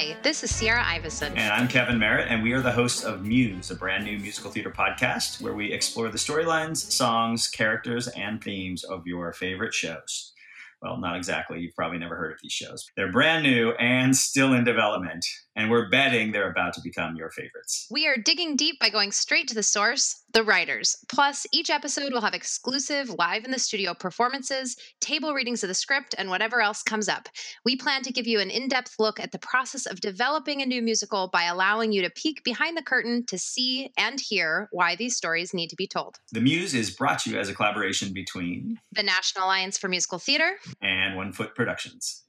[0.00, 1.36] Hi, this is Sierra Iverson.
[1.36, 4.50] And I'm Kevin Merritt, and we are the hosts of Muse, a brand new musical
[4.50, 10.32] theater podcast where we explore the storylines, songs, characters, and themes of your favorite shows.
[10.80, 11.60] Well, not exactly.
[11.60, 12.90] You've probably never heard of these shows.
[12.96, 17.28] They're brand new and still in development, and we're betting they're about to become your
[17.28, 17.86] favorites.
[17.90, 20.96] We are digging deep by going straight to the source, the writers.
[21.08, 25.74] Plus, each episode will have exclusive live in the studio performances, table readings of the
[25.74, 27.28] script, and whatever else comes up.
[27.64, 30.66] We plan to give you an in depth look at the process of developing a
[30.66, 34.96] new musical by allowing you to peek behind the curtain to see and hear why
[34.96, 36.16] these stories need to be told.
[36.32, 40.18] The Muse is brought to you as a collaboration between the National Alliance for Musical
[40.18, 42.24] Theater and One Foot Productions.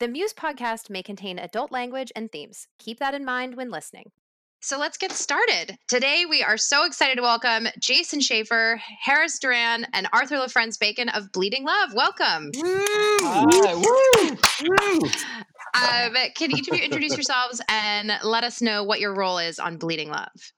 [0.00, 2.68] The Muse podcast may contain adult language and themes.
[2.78, 4.12] Keep that in mind when listening.
[4.60, 5.78] So let's get started.
[5.86, 11.08] Today, we are so excited to welcome Jason Schafer, Harris Doran, and Arthur LaFrentz Bacon
[11.10, 11.94] of Bleeding Love.
[11.94, 12.50] Welcome.
[12.56, 14.36] Hi, woo,
[14.68, 15.08] woo.
[15.74, 19.60] Um, can each of you introduce yourselves and let us know what your role is
[19.60, 20.52] on Bleeding Love?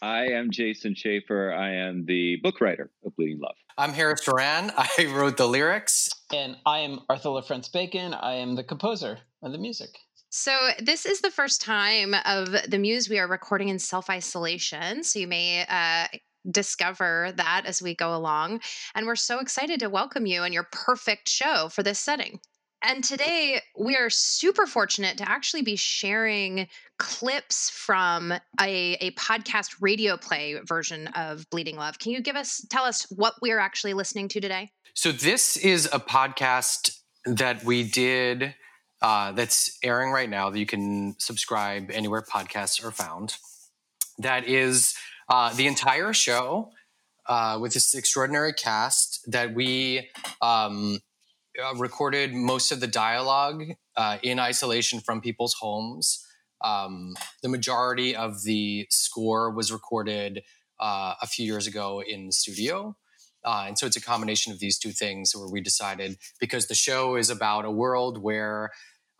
[0.00, 1.52] I am Jason Schafer.
[1.52, 3.56] I am the book writer of Bleeding Love.
[3.76, 4.70] I'm Harris Doran.
[4.78, 6.10] I wrote the lyrics.
[6.32, 8.14] And I am Arthur LaFrentz Bacon.
[8.14, 9.98] I am the composer of the music.
[10.34, 15.04] So, this is the first time of the Muse we are recording in self isolation.
[15.04, 16.06] So, you may uh,
[16.50, 18.62] discover that as we go along.
[18.94, 22.40] And we're so excited to welcome you and your perfect show for this setting.
[22.82, 26.66] And today we are super fortunate to actually be sharing
[26.98, 28.40] clips from a,
[29.02, 31.98] a podcast radio play version of Bleeding Love.
[31.98, 34.70] Can you give us, tell us what we're actually listening to today?
[34.94, 38.54] So, this is a podcast that we did
[39.02, 43.36] uh, that's airing right now that you can subscribe anywhere podcasts are found.
[44.18, 44.94] That is
[45.28, 46.70] uh, the entire show
[47.26, 50.08] uh, with this extraordinary cast that we
[50.40, 51.00] um,
[51.62, 53.64] uh, recorded most of the dialogue
[53.96, 56.24] uh, in isolation from people's homes.
[56.62, 60.42] Um, the majority of the score was recorded
[60.80, 62.96] uh, a few years ago in the studio.
[63.44, 66.74] Uh, and so it's a combination of these two things where we decided because the
[66.74, 68.70] show is about a world where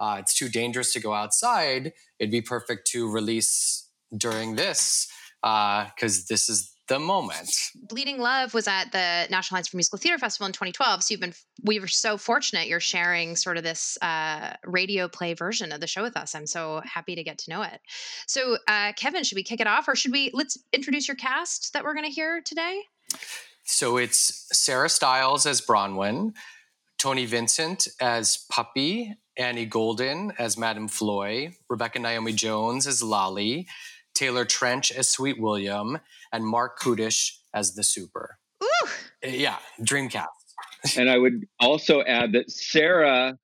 [0.02, 5.06] uh, it's too dangerous to go outside, it'd be perfect to release during this
[5.40, 7.48] because uh, this is the moment.
[7.88, 11.04] Bleeding Love was at the National Alliance for Musical Theater Festival in 2012.
[11.04, 15.34] So you've been, we were so fortunate you're sharing sort of this uh, radio play
[15.34, 16.34] version of the show with us.
[16.34, 17.80] I'm so happy to get to know it.
[18.26, 21.72] So, uh, Kevin, should we kick it off or should we, let's introduce your cast
[21.74, 22.82] that we're going to hear today?
[23.64, 26.32] So it's Sarah Stiles as Bronwyn,
[27.02, 33.66] Tony Vincent as Puppy, Annie Golden as Madame Floy, Rebecca Naomi Jones as Lolly,
[34.14, 35.98] Taylor Trensch as Sweet William,
[36.32, 38.38] and Marc Kudisch as the Super.
[38.62, 38.88] Ooh.
[39.24, 40.28] Yeah, Dreamcast.
[40.96, 43.36] and I would also add that Sarah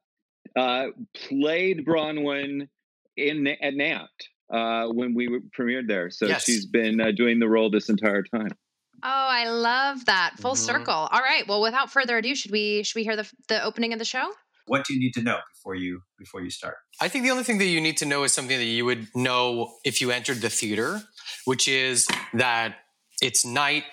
[0.55, 2.69] uh, played Bronwyn
[3.17, 4.09] in at NAT
[4.55, 6.11] uh, when we premiered there.
[6.11, 6.45] So yes.
[6.45, 8.51] she's been uh, doing the role this entire time.
[9.03, 10.65] Oh, I love that full mm-hmm.
[10.65, 10.95] circle.
[10.95, 11.47] All right.
[11.47, 14.31] Well, without further ado, should we should we hear the the opening of the show?
[14.69, 17.43] what do you need to know before you before you start i think the only
[17.43, 20.39] thing that you need to know is something that you would know if you entered
[20.39, 21.03] the theater
[21.47, 22.77] which is that
[23.21, 23.85] it's night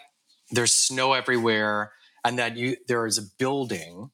[0.52, 1.92] there's snow everywhere
[2.24, 4.12] and that you there is a building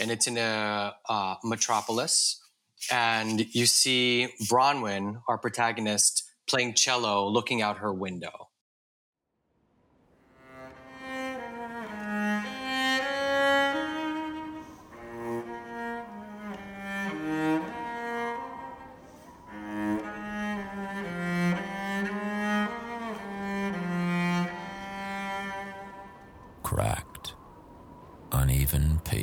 [0.00, 2.40] and it's in a uh, metropolis
[2.90, 8.47] and you see bronwyn our protagonist playing cello looking out her window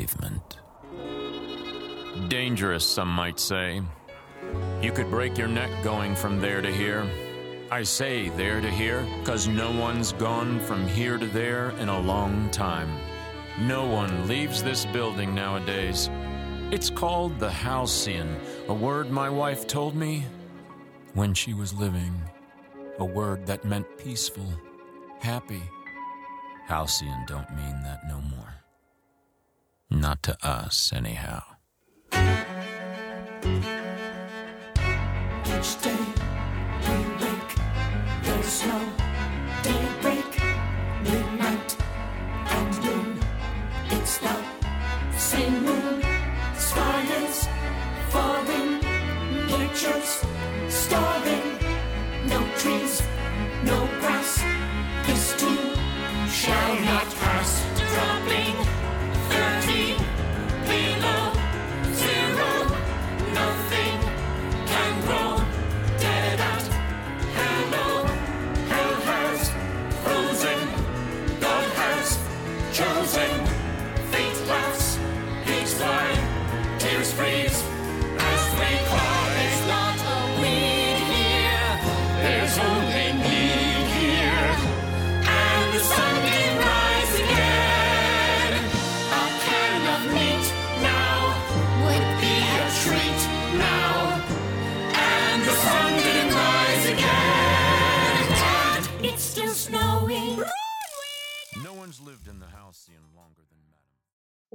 [0.05, 0.59] pavement.
[2.29, 3.81] Dangerous, some might say.
[4.81, 7.07] You could break your neck going from there to here.
[7.71, 11.99] I say there to here, cause no one's gone from here to there in a
[11.99, 12.89] long time.
[13.59, 16.09] No one leaves this building nowadays.
[16.71, 20.25] It's called the Halcyon, a word my wife told me
[21.13, 22.13] when she was living.
[22.99, 24.47] A word that meant peaceful,
[25.19, 25.63] happy.
[26.67, 28.64] Halcyon don't mean that no more.
[29.89, 31.43] Not to us, anyhow.
[35.45, 36.03] Each day
[36.85, 37.55] we wake,
[38.23, 38.79] there's no
[39.63, 40.31] daybreak,
[41.03, 41.77] midnight
[42.55, 43.19] and noon.
[43.91, 44.35] It's the
[45.17, 46.01] same moon,
[46.57, 47.47] sky is
[48.09, 48.81] falling,
[49.47, 50.25] nature's
[50.69, 51.47] starving,
[52.27, 53.01] no trees,
[53.63, 54.43] no grass,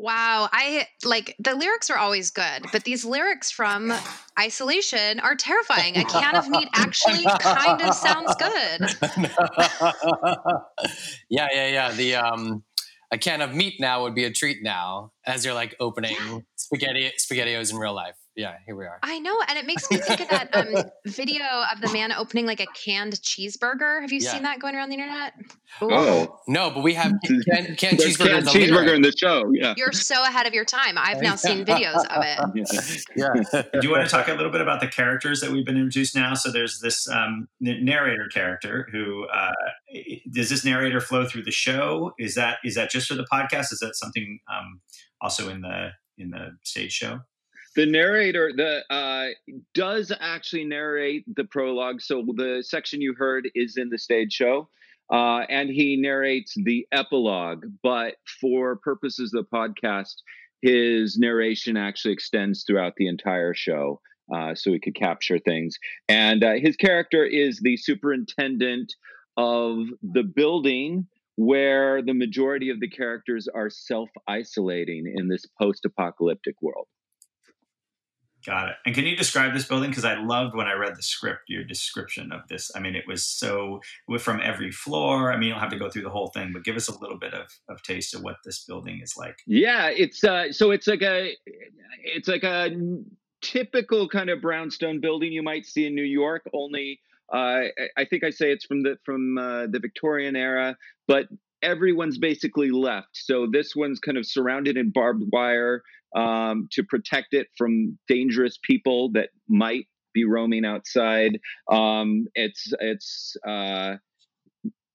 [0.00, 3.92] Wow, I like the lyrics are always good, but these lyrics from
[4.38, 5.98] Isolation are terrifying.
[5.98, 8.80] A can of meat actually kind of sounds good.
[11.28, 11.92] yeah, yeah, yeah.
[11.92, 12.64] The um
[13.10, 17.12] a can of meat now would be a treat now as you're like opening spaghetti
[17.18, 18.98] spaghettios in real life yeah, here we are.
[19.02, 22.46] I know, and it makes me think of that um, video of the man opening
[22.46, 24.00] like a canned cheeseburger.
[24.00, 24.32] Have you yeah.
[24.32, 25.34] seen that going around the internet?
[25.82, 25.88] Ooh.
[25.92, 29.50] Oh no, but we have canned, canned cheeseburger, canned cheeseburger in the show.
[29.52, 30.96] Yeah, you're so ahead of your time.
[30.96, 33.06] I've now seen videos of it.
[33.16, 33.62] yeah.
[33.80, 36.16] Do you want to talk a little bit about the characters that we've been introduced
[36.16, 36.32] now?
[36.32, 39.52] So there's this um, narrator character who uh,
[40.32, 42.12] does this narrator flow through the show?
[42.18, 43.70] Is that is that just for the podcast?
[43.70, 44.80] Is that something um,
[45.20, 47.20] also in the in the stage show?
[47.76, 49.28] The narrator the uh,
[49.74, 54.68] does actually narrate the prologue so the section you heard is in the stage show
[55.12, 60.14] uh, and he narrates the epilogue but for purposes of the podcast
[60.62, 64.00] his narration actually extends throughout the entire show
[64.34, 65.76] uh, so he could capture things.
[66.08, 68.94] And uh, his character is the superintendent
[69.36, 71.06] of the building
[71.36, 76.86] where the majority of the characters are self-isolating in this post-apocalyptic world
[78.46, 78.76] Got it.
[78.86, 79.90] And can you describe this building?
[79.90, 82.70] Because I loved when I read the script, your description of this.
[82.74, 83.80] I mean, it was so
[84.18, 85.30] from every floor.
[85.30, 86.98] I mean, you don't have to go through the whole thing, but give us a
[86.98, 89.38] little bit of, of taste of what this building is like.
[89.46, 91.36] Yeah, it's uh, so it's like a
[92.02, 92.70] it's like a
[93.42, 96.48] typical kind of brownstone building you might see in New York.
[96.54, 97.00] Only
[97.32, 97.64] uh,
[97.96, 100.76] I think I say it's from the from uh, the Victorian era,
[101.06, 101.26] but
[101.62, 103.08] everyone's basically left.
[103.12, 105.82] So this one's kind of surrounded in barbed wire
[106.16, 111.38] um, to protect it from dangerous people that might be roaming outside.
[111.70, 113.96] Um, it's it's uh,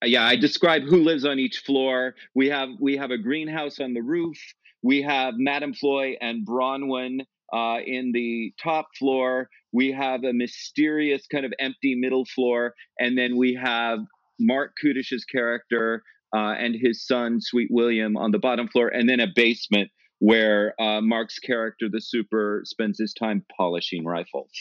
[0.04, 0.26] yeah.
[0.26, 2.16] I describe who lives on each floor.
[2.34, 4.38] We have we have a greenhouse on the roof.
[4.84, 7.22] We have Madame Floy and Bronwyn
[7.54, 9.50] uh, in the top floor.
[9.72, 14.00] We have a mysterious kind of empty middle floor, and then we have
[14.40, 16.04] Marc Kudisch's character
[16.36, 20.80] uh, and his son, Sweet William, on the bottom floor, and then a basement where
[20.82, 24.52] uh, Marc's character, the super, spends his time polishing rifles.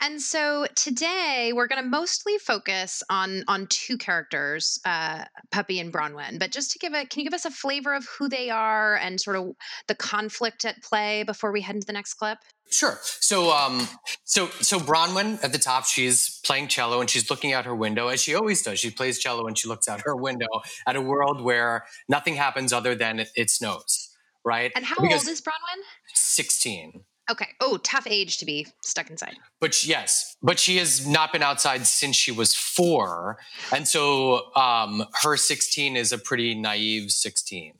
[0.00, 5.92] And so today we're going to mostly focus on on two characters, uh, Puppy and
[5.92, 6.38] Bronwyn.
[6.38, 8.96] But just to give a, can you give us a flavor of who they are
[8.96, 9.52] and sort of
[9.88, 12.38] the conflict at play before we head into the next clip?
[12.70, 12.98] Sure.
[13.02, 13.86] So, um,
[14.24, 18.08] so, so Bronwyn at the top, she's playing cello and she's looking out her window
[18.08, 18.80] as she always does.
[18.80, 20.48] She plays cello and she looks out her window
[20.86, 24.03] at a world where nothing happens other than it, it snows
[24.44, 24.72] right?
[24.76, 25.82] And how because old is Bronwyn?
[26.14, 27.04] 16.
[27.30, 27.48] Okay.
[27.60, 29.36] Oh, tough age to be stuck inside.
[29.60, 33.38] But yes, but she has not been outside since she was four,
[33.72, 37.72] and so um, her 16 is a pretty naive 16,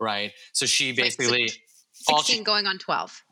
[0.00, 0.32] right?
[0.52, 1.60] So she basically like
[1.92, 3.22] 16 she, going on 12.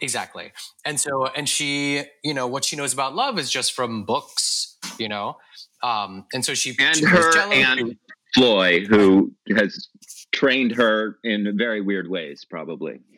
[0.00, 0.50] Exactly,
[0.84, 4.78] and so and she, you know, what she knows about love is just from books,
[4.98, 5.36] you know,
[5.82, 7.96] um, and so she and she her and
[8.34, 9.88] Floy, who has
[10.34, 13.00] trained her in very weird ways, probably.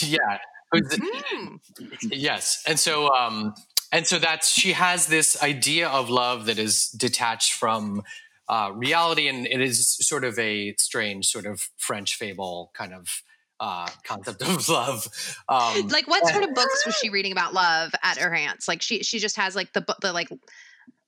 [0.00, 0.38] Yeah.
[0.74, 1.60] Mm.
[2.02, 2.62] yes.
[2.66, 3.54] And so, um,
[3.92, 8.02] and so that's, she has this idea of love that is detached from
[8.48, 9.28] uh, reality.
[9.28, 13.22] And it is sort of a strange sort of French fable kind of
[13.60, 15.08] uh, concept of love.
[15.48, 18.66] Um, like what sort of books was she reading about love at her aunt's?
[18.66, 20.30] Like she, she just has like the, the like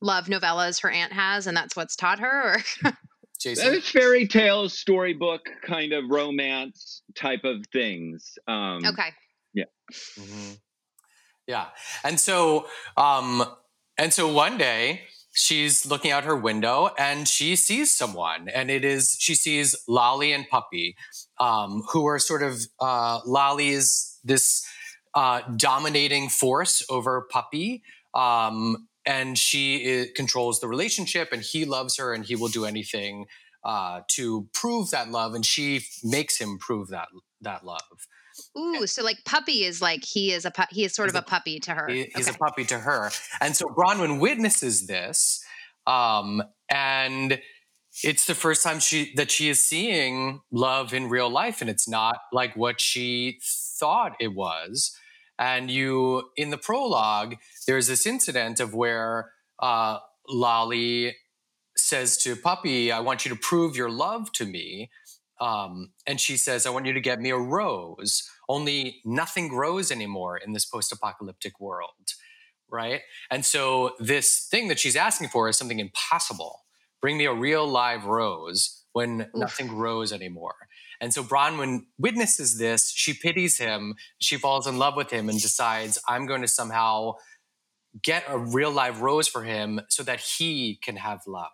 [0.00, 2.92] love novellas her aunt has and that's what's taught her or
[3.40, 3.80] Jason?
[3.80, 8.38] Fairy tales, storybook kind of romance type of things.
[8.46, 9.10] Um, okay.
[9.54, 9.64] Yeah.
[10.18, 10.54] Mm-hmm.
[11.48, 11.68] Yeah,
[12.04, 12.66] and so,
[12.98, 13.42] um,
[13.96, 18.84] and so one day she's looking out her window and she sees someone, and it
[18.84, 20.94] is she sees Lolly and Puppy,
[21.40, 24.62] um, who are sort of uh, Lolly is this
[25.14, 27.82] uh, dominating force over Puppy.
[28.14, 32.66] Um, and she is, controls the relationship and he loves her and he will do
[32.66, 33.26] anything
[33.64, 37.08] uh, to prove that love and she makes him prove that
[37.40, 37.80] that love
[38.56, 41.24] Ooh, so like puppy is like he is a pu- he is sort he's of
[41.24, 41.88] a, a, puppy to her.
[41.88, 42.36] He, he's okay.
[42.36, 43.10] a puppy to her,
[43.40, 45.44] and so Bronwyn witnesses this,
[45.88, 47.40] um, and
[48.04, 51.88] it's the first time she that she is seeing love in real life, and it's
[51.88, 54.96] not like what she thought it was.
[55.38, 61.16] And you, in the prologue, there's this incident of where uh, Lolly
[61.76, 64.90] says to Puppy, I want you to prove your love to me.
[65.40, 68.28] Um, and she says, I want you to get me a rose.
[68.48, 72.14] Only nothing grows anymore in this post apocalyptic world.
[72.70, 73.02] Right.
[73.30, 76.64] And so this thing that she's asking for is something impossible.
[77.00, 79.28] Bring me a real live rose when Oof.
[79.34, 80.56] nothing grows anymore.
[81.00, 82.90] And so Bronwyn witnesses this.
[82.90, 83.94] She pities him.
[84.18, 87.14] She falls in love with him and decides, I'm going to somehow
[88.02, 91.50] get a real live rose for him so that he can have love.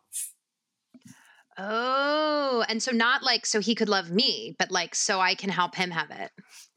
[1.57, 5.51] Oh, and so not like so he could love me, but like so I can
[5.51, 6.33] help him have it.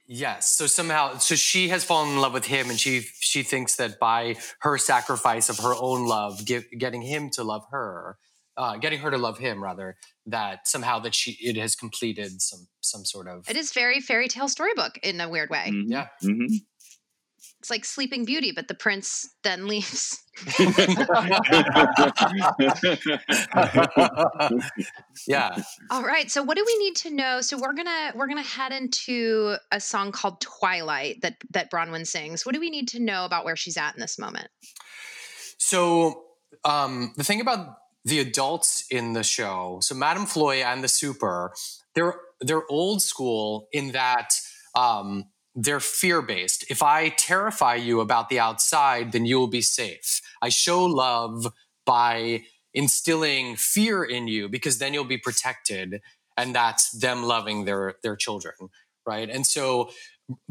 [0.08, 0.56] Yes.
[0.56, 4.00] So somehow, so she has fallen in love with him, and she she thinks that
[4.00, 8.18] by her sacrifice of her own love, give, getting him to love her,
[8.58, 9.96] uh, getting her to love him rather,
[10.26, 13.50] that somehow that she it has completed some some sort of.
[13.50, 15.70] It is very fairy tale storybook in a weird way.
[15.72, 15.92] Mm-hmm.
[15.92, 16.08] Yeah.
[16.24, 16.56] Mm-hmm.
[17.60, 20.24] It's like Sleeping Beauty, but the prince then leaves.
[25.28, 25.50] yeah.
[25.90, 26.30] All right.
[26.30, 27.42] So what do we need to know?
[27.42, 32.46] So we're gonna we're gonna head into a song called Twilight that that Bronwyn sings.
[32.46, 34.50] What do we need to know about where she's at in this moment?
[35.58, 36.24] So
[36.64, 41.54] um, the thing about the adults in the show, so Madame Floy and the Super,
[41.94, 44.34] they're they're old school in that
[44.76, 46.66] um, they're fear based.
[46.70, 50.22] If I terrify you about the outside, then you will be safe.
[50.42, 51.48] I show love
[51.86, 56.00] by instilling fear in you because then you'll be protected.
[56.38, 58.54] And that's them loving their, their children.
[59.06, 59.30] Right.
[59.30, 59.90] And so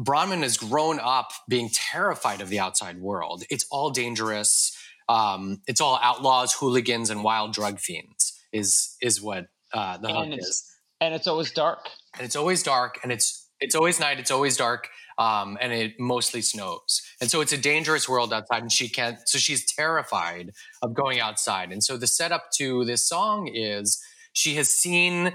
[0.01, 3.43] Bronwyn has grown up being terrified of the outside world.
[3.49, 4.75] It's all dangerous.
[5.09, 8.33] Um, it's all outlaws, hooligans, and wild drug fiends.
[8.53, 10.63] Is is what uh, the and hook is.
[10.99, 11.89] And it's always dark.
[12.15, 15.99] And it's always dark, and it's it's always night, it's always dark, um, and it
[15.99, 17.01] mostly snows.
[17.19, 21.19] And so it's a dangerous world outside, and she can't, so she's terrified of going
[21.19, 21.71] outside.
[21.71, 24.01] And so the setup to this song is
[24.33, 25.33] she has seen,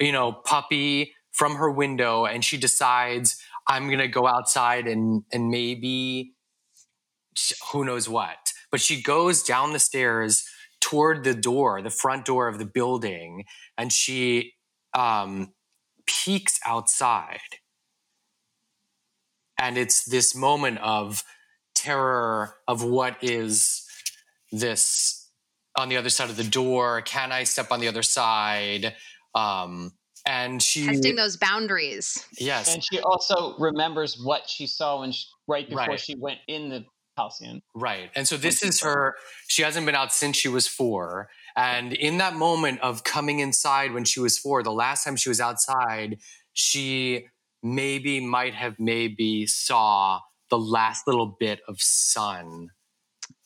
[0.00, 5.22] you know, Puppy from her window, and she decides, I'm going to go outside and,
[5.32, 6.34] and maybe
[7.72, 8.52] who knows what.
[8.70, 10.44] But she goes down the stairs
[10.80, 13.44] toward the door, the front door of the building,
[13.76, 14.54] and she
[14.94, 15.52] um,
[16.06, 17.40] peeks outside.
[19.58, 21.22] And it's this moment of
[21.74, 23.86] terror of what is
[24.52, 25.28] this
[25.76, 27.02] on the other side of the door?
[27.02, 28.94] Can i step on the other side?
[29.34, 29.92] Um
[30.26, 32.26] and she testing those boundaries.
[32.38, 32.74] Yes.
[32.74, 36.00] And she also remembers what she saw when she, right before right.
[36.00, 36.84] she went in the
[37.20, 39.14] halcyon right and so this is her
[39.48, 43.92] she hasn't been out since she was four and in that moment of coming inside
[43.92, 46.18] when she was four the last time she was outside
[46.52, 47.26] she
[47.62, 52.70] maybe might have maybe saw the last little bit of sun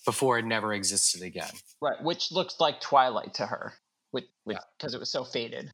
[0.04, 1.50] before it never existed again.
[1.80, 3.74] Right, which looks like twilight to her,
[4.12, 4.96] with because yeah.
[4.96, 5.70] it was so faded.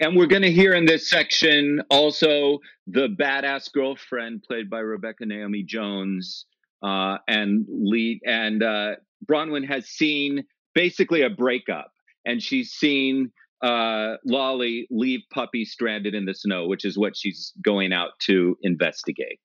[0.00, 5.24] And we're going to hear in this section also the badass girlfriend played by Rebecca
[5.24, 6.46] Naomi Jones,
[6.82, 8.92] uh, and lead and uh,
[9.26, 11.92] Bronwyn has seen basically a breakup,
[12.24, 13.30] and she's seen
[13.62, 18.56] uh, Lolly leave Puppy stranded in the snow, which is what she's going out to
[18.62, 19.38] investigate.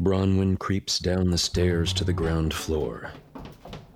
[0.00, 3.12] Bronwyn creeps down the stairs to the ground floor.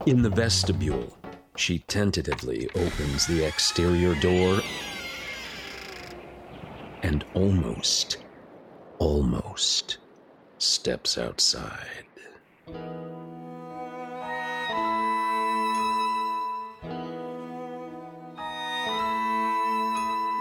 [0.07, 1.17] In the vestibule,
[1.57, 4.61] she tentatively opens the exterior door
[7.03, 8.19] and almost,
[8.99, 9.99] almost
[10.59, 12.07] steps outside.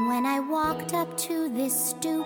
[0.08, 2.26] When I walked up to this stoop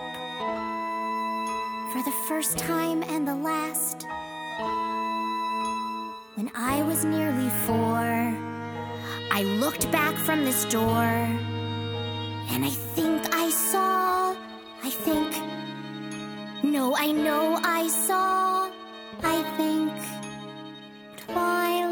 [1.92, 4.06] for the first time and the last,
[6.36, 8.36] when I was nearly four,
[9.32, 11.04] I looked back from this door
[12.52, 14.36] and I think I saw,
[14.82, 15.59] I think,
[16.70, 18.70] no, I know I saw,
[19.24, 19.92] I think,
[21.16, 21.90] twilight.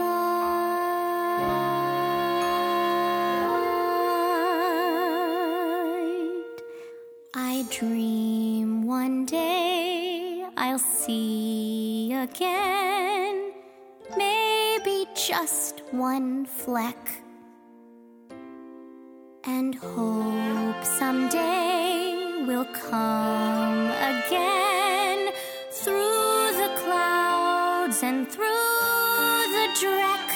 [7.35, 13.53] I dream one day I'll see again.
[14.17, 17.23] Maybe just one fleck.
[19.45, 22.18] And hope someday
[22.49, 25.31] will come again
[25.71, 28.47] through the clouds and through
[29.57, 30.27] the dreck.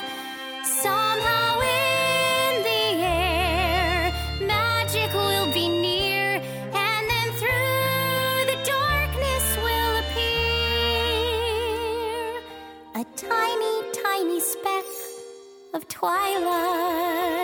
[0.63, 6.43] Somehow in the air, magic will be near.
[6.87, 10.43] And then through the darkness will appear
[12.95, 14.85] a tiny, tiny speck
[15.73, 17.42] of twilight.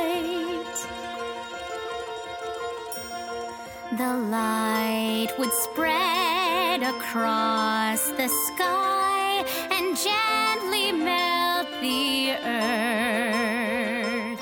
[3.98, 14.40] the light would spread across the sky and gently melt the earth.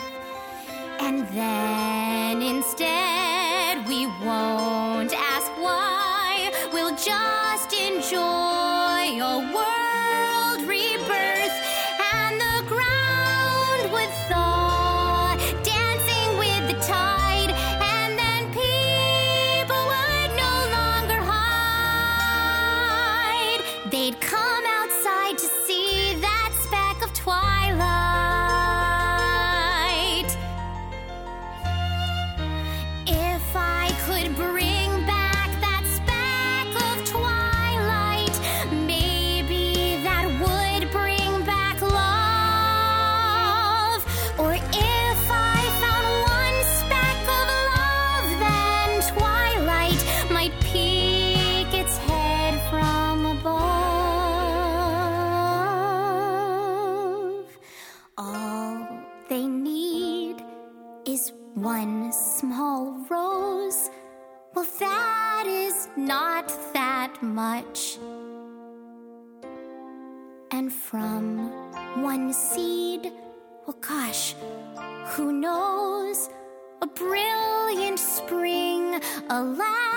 [1.01, 8.56] And then instead, we won't ask why, we'll just enjoy.
[79.29, 79.96] Spring,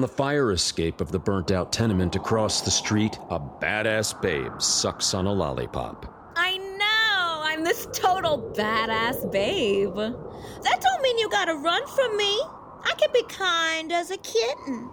[0.00, 4.62] On the fire escape of the burnt out tenement across the street, a badass babe
[4.62, 6.32] sucks on a lollipop.
[6.36, 7.42] I know!
[7.44, 9.94] I'm this total badass babe.
[9.94, 12.40] That don't mean you gotta run from me.
[12.82, 14.84] I can be kind as a kitten.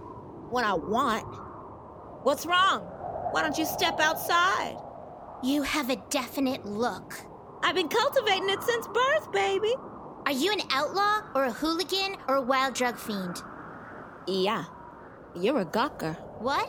[0.50, 1.24] When I want.
[2.24, 2.82] What's wrong?
[3.32, 4.76] Why don't you step outside?
[5.41, 7.13] You have a definite look.
[7.63, 9.74] I've been cultivating it since birth, baby.
[10.26, 13.41] Are you an outlaw or a hooligan or a wild drug fiend?
[14.28, 14.65] Yeah.
[15.39, 16.15] You're a gawker.
[16.39, 16.67] What?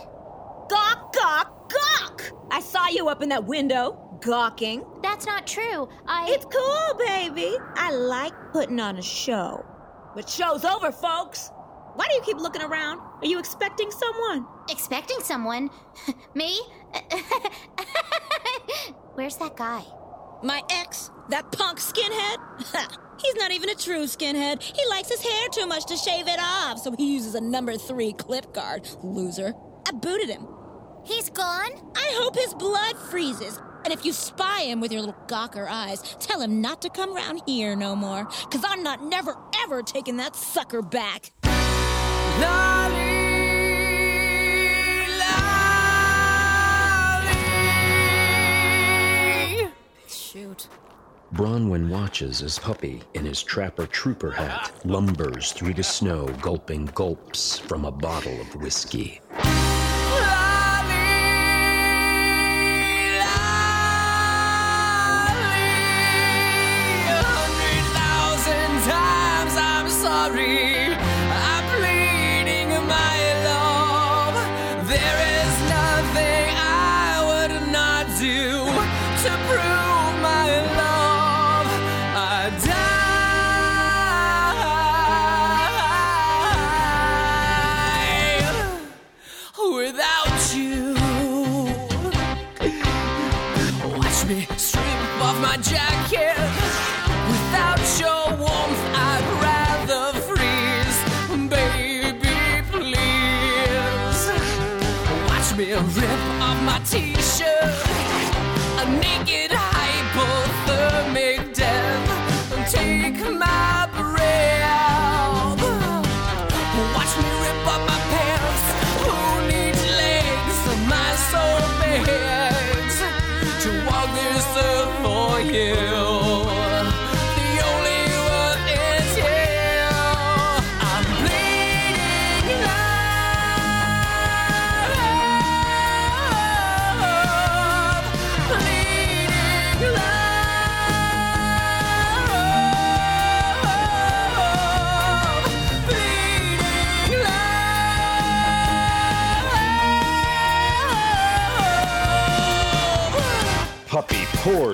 [0.69, 2.33] Gawk, gawk, gawk!
[2.51, 4.85] I saw you up in that window, gawking.
[5.03, 5.89] That's not true.
[6.07, 6.27] I.
[6.29, 7.57] It's cool, baby.
[7.77, 9.65] I like putting on a show.
[10.15, 11.51] But show's over, folks.
[11.95, 13.01] Why do you keep looking around?
[13.01, 14.47] Are you expecting someone?
[14.69, 15.71] Expecting someone?
[16.35, 16.61] Me?
[19.15, 19.85] Where's that guy?
[20.43, 22.39] My ex, that punk skinhead?
[23.21, 24.63] He's not even a true skinhead.
[24.63, 27.77] He likes his hair too much to shave it off, so he uses a number
[27.77, 28.89] three clip guard.
[29.03, 29.55] Loser.
[29.87, 30.47] I booted him.
[31.05, 31.71] He's gone?
[31.97, 33.61] I hope his blood freezes.
[33.85, 37.17] And if you spy him with your little gawker eyes, tell him not to come
[37.17, 38.27] around here no more.
[38.51, 41.33] Cause I'm not never ever taking that sucker back.
[42.41, 43.08] Lolly, lolly.
[50.31, 50.69] Shoot.
[51.33, 57.59] Bronwyn watches as Puppy, in his trapper trooper hat, lumbers through the snow, gulping gulps
[57.59, 59.23] from a bottle of whiskey.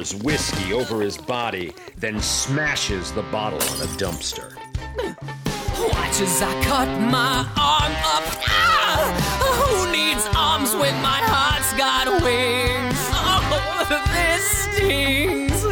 [0.04, 4.54] Pours whiskey over his body, then smashes the bottle on a dumpster.
[5.78, 8.24] Watch as I cut my arm up.
[8.46, 9.08] Ah!
[9.40, 12.98] Who needs arms when my heart's got wings?
[13.12, 15.62] Oh, this stings.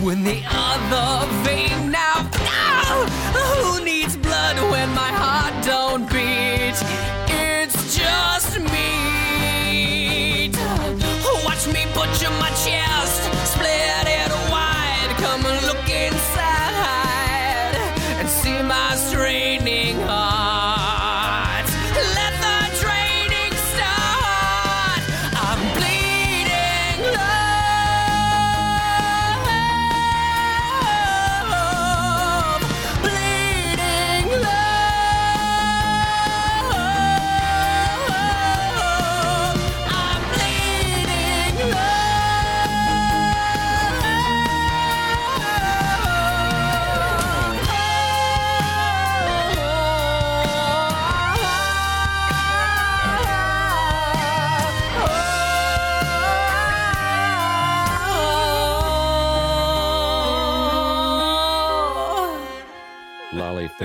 [0.00, 2.28] Doing the other vein now.
[2.44, 3.06] Ah!
[3.34, 7.23] Who needs blood when my heart don't beat?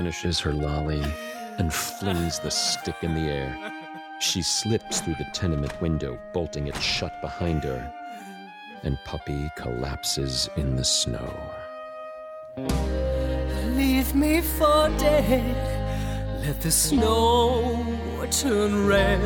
[0.09, 1.03] Finishes her lolly
[1.59, 3.55] and flings the stick in the air.
[4.19, 7.93] She slips through the tenement window, bolting it shut behind her,
[8.81, 11.31] and Puppy collapses in the snow.
[13.77, 16.43] Leave me for dead.
[16.43, 17.85] Let the snow
[18.31, 19.21] turn red.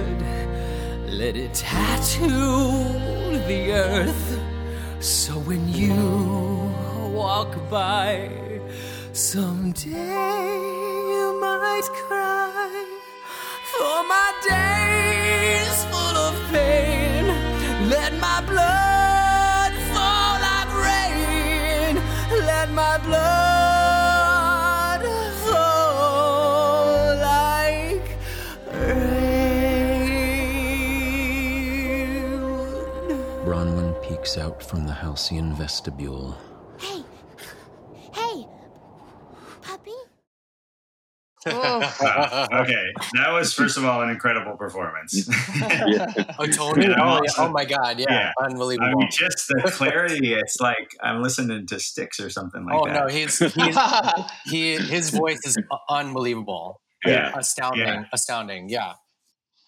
[1.07, 2.27] Let it tattoo
[3.47, 4.37] the earth.
[4.99, 5.95] So when you
[7.15, 8.42] walk by,
[9.13, 12.97] someday you might cry.
[13.71, 17.27] For my days full of pain,
[17.89, 22.01] let my blood fall like rain.
[22.45, 23.43] Let my blood
[25.45, 28.17] fall like
[28.73, 29.93] rain.
[33.45, 36.35] Bronwyn peeks out from the halcyon vestibule.
[41.45, 42.47] Wow.
[42.53, 45.29] okay, that was first of all an incredible performance.
[46.39, 46.85] Oh, totally.
[46.85, 47.31] And I'm Oh, yeah.
[47.37, 47.99] oh my God.
[47.99, 48.31] Yeah.
[48.41, 48.87] Unbelievable.
[48.87, 50.33] I mean, just the clarity.
[50.33, 53.03] It's like I'm listening to Styx or something like oh, that.
[53.03, 53.07] Oh no.
[53.07, 53.77] He's, he's,
[54.45, 55.57] he, his voice is
[55.89, 56.81] unbelievable.
[57.05, 57.31] Yeah.
[57.35, 57.85] Astounding.
[57.85, 58.05] Yeah.
[58.11, 58.69] Astounding.
[58.69, 58.93] Yeah.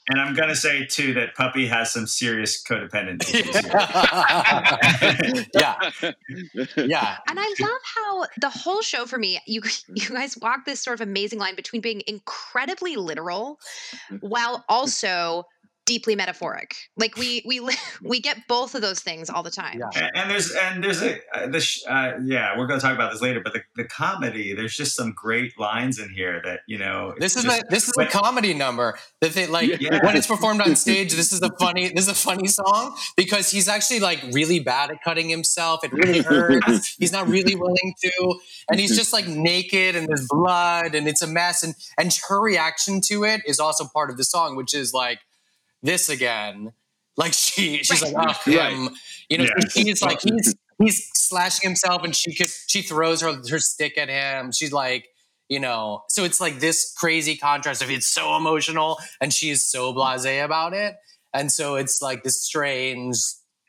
[0.08, 3.46] And I'm gonna say too that Puppy has some serious codependent codependency.
[5.54, 5.76] yeah.
[6.86, 7.18] Yeah.
[7.28, 9.62] And I love how the whole show for me, you
[9.94, 13.60] you guys walk this sort of amazing line between being incredibly literal
[14.12, 14.28] mm-hmm.
[14.28, 15.46] while also
[15.86, 16.76] deeply metaphoric.
[16.98, 17.62] Like we we
[18.02, 19.82] we get both of those things all the time.
[19.96, 23.12] and, and there's and there's a uh, the uh, yeah we're going to talk about
[23.12, 26.78] this later but the, the comedy there's just some great lines in here that you
[26.78, 28.98] know This is just- a this is a comedy number.
[29.22, 30.04] that thing, like Yeah.
[30.04, 33.52] when it's performed on stage, this is a funny this is a funny song because
[33.52, 35.84] he's actually like really bad at cutting himself.
[35.84, 36.96] It really hurts.
[36.98, 41.22] he's not really willing to, and he's just like naked and there's blood and it's
[41.22, 41.64] a mess.
[41.64, 45.20] And and her reaction to it is also part of the song, which is like
[45.86, 46.74] this again.
[47.18, 48.90] Like she she's like ah, oh him,
[49.30, 49.46] you know.
[49.46, 49.74] Yes.
[49.74, 54.10] He's like he's he's slashing himself and she could she throws her her stick at
[54.10, 54.52] him.
[54.52, 55.08] She's like
[55.50, 59.94] you know so it's like this crazy contrast of it's so emotional and she's so
[59.94, 60.96] blasé about it
[61.34, 63.18] and so it's like this strange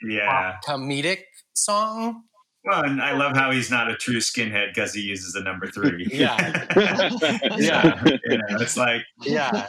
[0.02, 1.20] yeah comedic
[1.52, 2.22] song
[2.66, 5.66] well and i love how he's not a true skinhead because he uses the number
[5.66, 6.66] three yeah
[7.56, 9.66] yeah you know, it's like yeah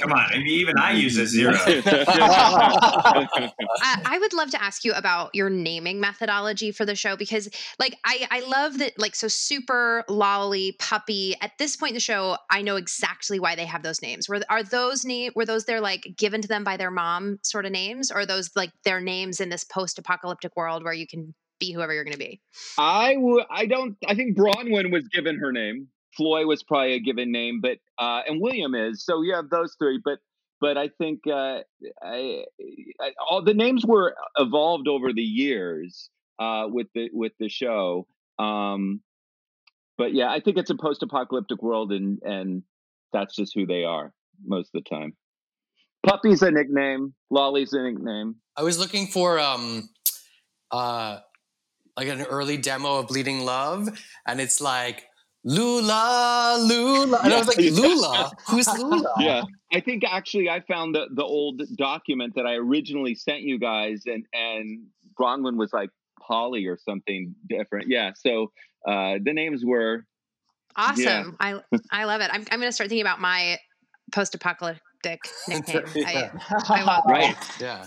[0.00, 1.54] come on I mean, even i use a zero
[3.80, 7.48] I, I would love to ask you about your naming methodology for the show because,
[7.78, 8.98] like, I I love that.
[8.98, 11.34] Like, so super lolly puppy.
[11.40, 14.28] At this point in the show, I know exactly why they have those names.
[14.28, 17.66] Were are those name were those they're like given to them by their mom sort
[17.66, 21.06] of names, or are those like their names in this post apocalyptic world where you
[21.06, 22.40] can be whoever you're going to be?
[22.78, 23.44] I would.
[23.50, 23.96] I don't.
[24.06, 25.88] I think Bronwyn was given her name.
[26.16, 29.04] Floy was probably a given name, but uh, and William is.
[29.04, 30.00] So you have those three.
[30.04, 30.18] But
[30.60, 31.60] but I think uh,
[32.02, 32.44] I,
[33.00, 38.06] I, all the names were evolved over the years uh, with the with the show.
[38.38, 39.00] Um,
[39.96, 42.62] but yeah, I think it's a post-apocalyptic world, and and
[43.12, 44.12] that's just who they are
[44.44, 45.14] most of the time.
[46.06, 47.14] Puppy's a nickname.
[47.30, 48.36] Lolly's a nickname.
[48.56, 49.88] i was looking for um
[50.70, 51.18] uh
[51.98, 53.88] like an early demo of bleeding love
[54.24, 55.04] and it's like
[55.42, 57.18] lula lula.
[57.24, 58.30] And i was like lula?
[58.48, 59.12] Who's lula?
[59.18, 59.42] Yeah.
[59.72, 64.02] I think actually i found the the old document that i originally sent you guys
[64.06, 64.86] and and
[65.18, 67.86] bronwyn was like polly or something different.
[67.88, 68.52] Yeah so
[68.86, 70.04] uh the names were
[70.76, 71.36] Awesome.
[71.40, 72.30] I I love it.
[72.32, 73.58] I'm I'm going to start thinking about my
[74.12, 75.82] post apocalyptic nickname.
[76.06, 76.30] I,
[76.68, 77.10] I love it.
[77.10, 77.36] right.
[77.58, 77.86] Yeah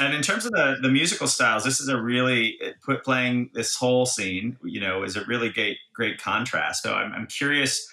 [0.00, 3.74] and in terms of the the musical styles this is a really put playing this
[3.76, 7.86] whole scene you know is a really great great contrast so i'm, I'm curious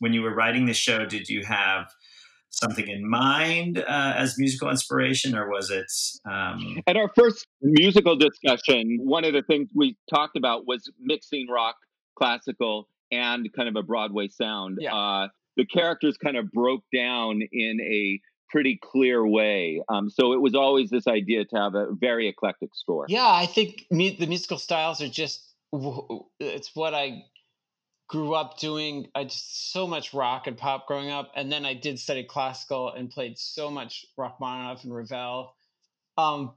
[0.00, 1.86] when you were writing this show did you have
[2.50, 5.90] something in mind uh, as musical inspiration or was it
[6.30, 11.46] um, at our first musical discussion one of the things we talked about was mixing
[11.48, 11.76] rock
[12.18, 14.94] classical and kind of a broadway sound Yeah.
[14.94, 18.20] uh the characters kind of broke down in a
[18.52, 22.70] pretty clear way um so it was always this idea to have a very eclectic
[22.74, 25.42] score Yeah, I think mu- the musical styles are just
[26.38, 27.24] it's what I
[28.12, 29.06] grew up doing.
[29.14, 32.92] I just so much rock and pop growing up, and then I did study classical
[32.92, 35.56] and played so much Rachmaninoff and Ravel.
[36.18, 36.52] Um,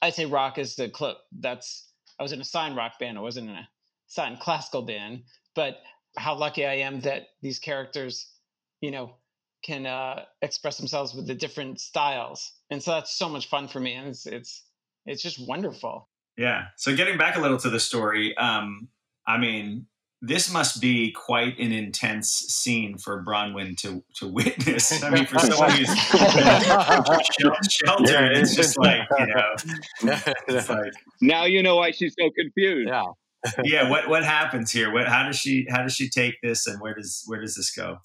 [0.00, 1.86] I say rock is the cl- that's
[2.18, 3.18] I was in a signed rock band.
[3.18, 3.68] I wasn't in a
[4.06, 5.82] signed classical band, but
[6.16, 8.32] how lucky I am that these characters,
[8.80, 9.16] you know,
[9.62, 13.80] can uh, express themselves with the different styles, and so that's so much fun for
[13.80, 14.64] me, and it's it's
[15.06, 16.08] it's just wonderful.
[16.36, 18.88] yeah so getting back a little to the story um,
[19.26, 19.86] i mean
[20.22, 25.02] this must be quite an intense scene for Bronwyn to to witness.
[25.02, 25.96] I mean, for someone who's
[27.70, 32.88] sheltered, it's just like you know, it's like now you know why she's so confused.
[32.88, 33.04] Yeah,
[33.64, 33.90] yeah.
[33.90, 34.92] What what happens here?
[34.92, 37.74] What how does she how does she take this, and where does where does this
[37.74, 37.98] go?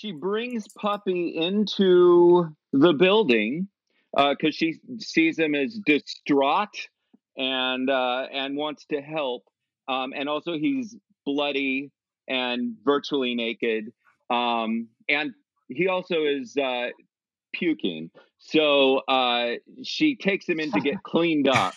[0.00, 3.68] She brings Puppy into the building
[4.16, 6.88] because uh, she sees him as distraught
[7.36, 9.44] and uh, and wants to help
[9.88, 11.90] um, and also he's bloody
[12.26, 13.92] and virtually naked.
[14.30, 15.34] Um, and
[15.68, 16.88] he also is uh,
[17.52, 18.10] puking.
[18.42, 21.74] So uh, she takes him in to get cleaned up.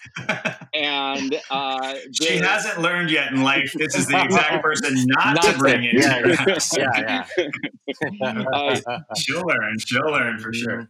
[0.74, 3.74] And uh, she hasn't learned yet in life.
[3.74, 6.76] This is the exact person not, not to bring into yeah, your house.
[6.76, 8.44] Yeah, yeah.
[8.54, 9.78] uh, she'll learn.
[9.80, 10.90] She'll learn for sure.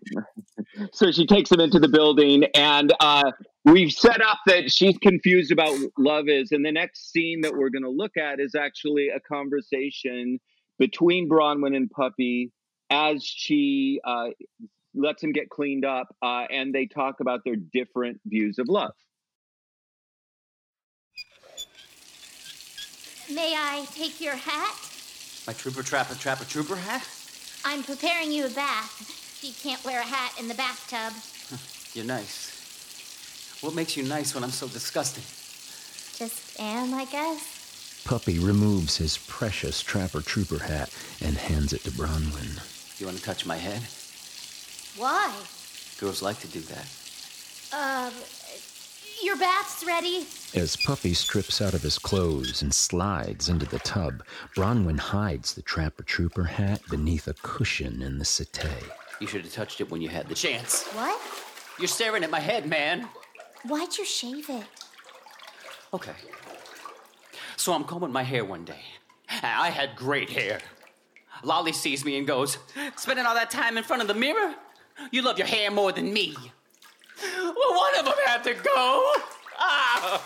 [0.91, 3.31] So she takes him into the building, and uh,
[3.65, 6.51] we've set up that she's confused about love is.
[6.51, 10.39] And the next scene that we're going to look at is actually a conversation
[10.77, 12.51] between Bronwyn and Puppy
[12.89, 14.27] as she uh,
[14.95, 18.93] lets him get cleaned up, uh, and they talk about their different views of love.
[23.33, 24.75] May I take your hat?
[25.47, 27.07] My trooper, trapper, trapper, trooper hat?
[27.65, 29.41] I'm preparing you a bath.
[29.41, 31.13] You can't wear a hat in the bathtub.
[31.93, 33.59] You're nice.
[33.61, 35.23] What makes you nice when I'm so disgusting?
[36.17, 38.03] Just am, I guess.
[38.05, 42.59] Puppy removes his precious Trapper Trooper hat and hands it to Bronwyn.
[42.99, 43.81] You want to touch my head?
[44.97, 45.33] Why?
[45.99, 46.87] Girls like to do that.
[47.71, 48.11] Uh,
[49.23, 50.25] your bath's ready.
[50.53, 54.23] As Puppy strips out of his clothes and slides into the tub,
[54.55, 58.67] Bronwyn hides the Trapper Trooper hat beneath a cushion in the settee.
[59.19, 60.83] You should have touched it when you had the chance.
[60.89, 61.19] What?
[61.79, 63.07] You're staring at my head, man.
[63.65, 64.65] Why'd you shave it?
[65.93, 66.13] Okay.
[67.55, 68.81] So I'm combing my hair one day.
[69.41, 70.59] I had great hair.
[71.43, 72.57] Lolly sees me and goes,
[72.97, 74.55] Spending all that time in front of the mirror?
[75.11, 76.35] You love your hair more than me.
[77.21, 79.13] Well, one of them had to go.
[79.59, 80.21] Ah.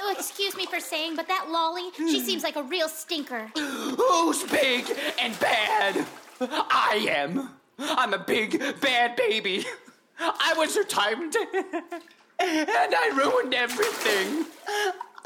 [0.00, 3.50] Oh, excuse me for saying, but that Lolly, she seems like a real stinker.
[3.56, 6.06] Who's big and bad?
[6.40, 7.50] I am.
[7.78, 9.66] I'm a big, bad baby.
[10.18, 11.40] I was her time to,
[12.38, 14.46] and I ruined everything.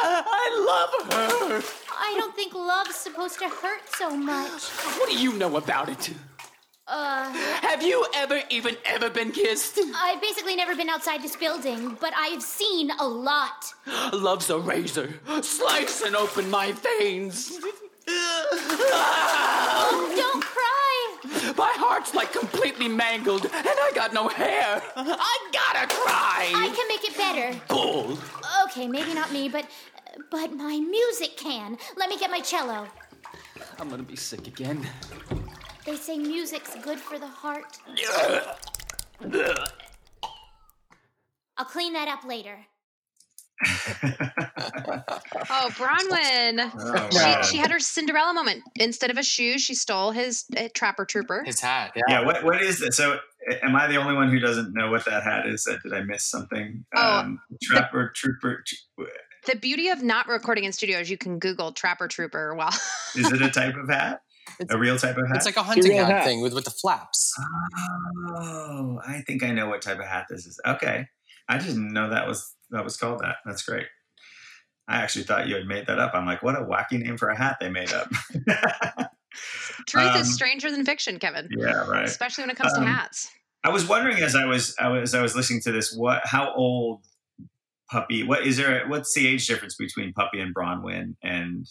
[0.00, 1.62] I love her.
[1.92, 4.62] I don't think love's supposed to hurt so much.
[4.98, 6.12] What do you know about it?
[6.90, 7.30] Uh.
[7.62, 9.78] Have you ever even ever been kissed?
[9.94, 13.72] I've basically never been outside this building, but I've seen a lot.
[14.12, 17.52] Love's a razor, slicing open my veins.
[18.08, 21.52] Oh, don't cry.
[21.56, 24.82] My heart's like completely mangled, and I got no hair.
[24.96, 26.50] I gotta cry.
[26.56, 27.56] I can make it better.
[27.68, 28.18] Bull.
[28.64, 29.64] Okay, maybe not me, but
[30.28, 31.78] but my music can.
[31.96, 32.88] Let me get my cello.
[33.78, 34.84] I'm gonna be sick again.
[35.84, 37.78] They say music's good for the heart.
[41.56, 42.58] I'll clean that up later.
[43.62, 43.68] oh,
[45.76, 46.70] Bronwyn.
[46.78, 48.62] Oh, she, she, had her Cinderella moment.
[48.76, 51.42] Instead of a shoe, she stole his uh, Trapper Trooper.
[51.44, 51.92] His hat.
[51.94, 52.02] Yeah.
[52.08, 52.24] Yeah.
[52.24, 52.96] What, what is this?
[52.96, 53.18] So,
[53.62, 55.68] am I the only one who doesn't know what that hat is?
[55.82, 56.86] Did I miss something?
[56.96, 58.64] Oh, um, Trapper the, Trooper.
[59.46, 62.72] The beauty of not recording in studios, you can Google Trapper Trooper while.
[63.14, 64.22] is it a type of hat?
[64.58, 65.36] It's, a real type of hat.
[65.36, 67.32] It's like a hunting hat, hat, thing with with the flaps.
[68.28, 70.60] Oh, I think I know what type of hat this is.
[70.66, 71.06] Okay,
[71.48, 73.36] I didn't know that was that was called that.
[73.46, 73.86] That's great.
[74.88, 76.14] I actually thought you had made that up.
[76.14, 78.10] I'm like, what a wacky name for a hat they made up.
[79.86, 81.48] Truth um, is stranger than fiction, Kevin.
[81.56, 82.04] Yeah, right.
[82.04, 83.30] Especially when it comes um, to hats.
[83.62, 86.52] I was wondering as I was I was I was listening to this, what how
[86.54, 87.04] old
[87.90, 88.22] puppy?
[88.22, 88.86] What is there?
[88.88, 91.14] What's the age difference between puppy and Bronwyn?
[91.22, 91.66] And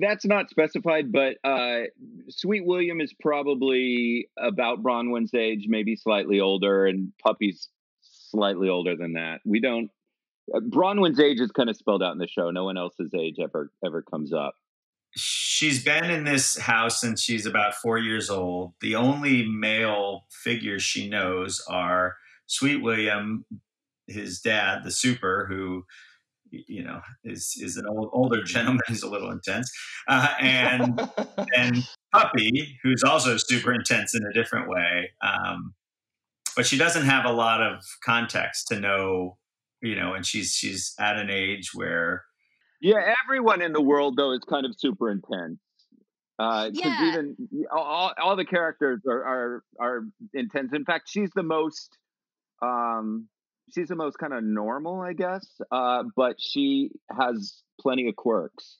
[0.00, 1.82] that's not specified, but uh,
[2.28, 7.68] Sweet William is probably about Bronwyn's age, maybe slightly older, and Puppy's
[8.02, 9.40] slightly older than that.
[9.44, 9.90] We don't.
[10.54, 12.50] Uh, Bronwyn's age is kind of spelled out in the show.
[12.50, 14.54] No one else's age ever ever comes up.
[15.16, 18.74] She's been in this house since she's about four years old.
[18.80, 23.44] The only male figures she knows are Sweet William,
[24.06, 25.84] his dad, the super, who
[26.50, 29.70] you know is is an old, older gentleman who's a little intense,
[30.08, 31.00] uh, and
[31.56, 35.10] and Puppy, who's also super intense in a different way.
[35.22, 35.74] Um,
[36.56, 39.36] but she doesn't have a lot of context to know,
[39.82, 42.24] you know, and she's she's at an age where
[42.80, 45.58] yeah, everyone in the world though is kind of super intense.
[46.38, 47.08] Uh, yeah.
[47.08, 47.36] even
[47.76, 50.72] all, all the characters are, are are intense.
[50.72, 51.96] In fact, she's the most
[52.62, 53.28] um
[53.74, 55.46] she's the most kind of normal, I guess.
[55.70, 58.78] Uh, but she has plenty of quirks.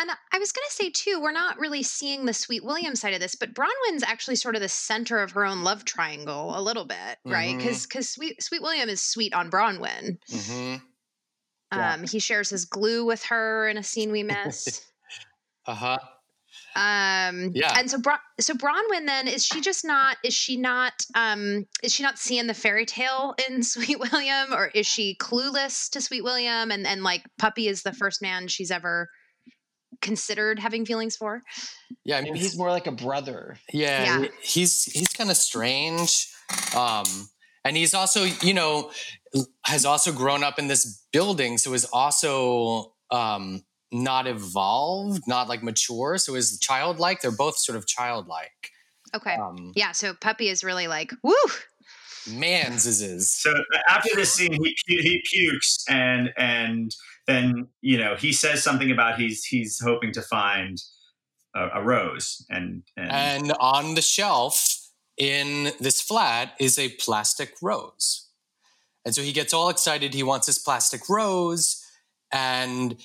[0.00, 3.14] And I was going to say too, we're not really seeing the Sweet William side
[3.14, 6.62] of this, but Bronwyn's actually sort of the center of her own love triangle a
[6.62, 7.56] little bit, right?
[7.56, 7.88] Because Mhm.
[7.88, 10.18] because Sweet Sweet William is sweet on Bronwyn.
[10.30, 10.76] Mm-hmm.
[11.78, 14.84] Um, he shares his glue with her in a scene we missed.
[15.66, 15.98] Uh huh.
[16.76, 17.72] Um, Yeah.
[17.78, 20.16] And so, Bron- so Bronwyn then is she just not?
[20.24, 20.92] Is she not?
[21.14, 25.88] Um, is she not seeing the fairy tale in Sweet William, or is she clueless
[25.90, 26.70] to Sweet William?
[26.70, 29.08] And and like Puppy is the first man she's ever
[30.00, 31.42] considered having feelings for.
[32.04, 33.56] Yeah, I mean, he's more like a brother.
[33.72, 34.28] Yeah, Yeah.
[34.42, 36.28] he's he's kind of strange,
[36.76, 37.04] um,
[37.64, 38.90] and he's also you know
[39.64, 43.62] has also grown up in this building, so is also um,
[43.94, 47.22] not evolved, not like mature, so is childlike.
[47.22, 48.70] They're both sort of childlike.
[49.14, 49.36] Okay.
[49.36, 49.92] Um, yeah.
[49.92, 51.34] So Puppy is really like, woo.
[52.28, 53.32] Man's is his.
[53.32, 53.54] So
[53.88, 56.94] after this scene, he he pukes and and
[57.26, 60.82] then you know he says something about he's he's hoping to find
[61.54, 67.54] a, a rose and and, And on the shelf in this flat is a plastic
[67.62, 68.28] rose.
[69.04, 70.14] And so he gets all excited.
[70.14, 71.84] He wants this plastic rose.
[72.32, 72.96] And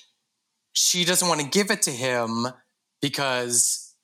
[0.72, 2.46] she doesn't want to give it to him
[3.02, 3.94] because,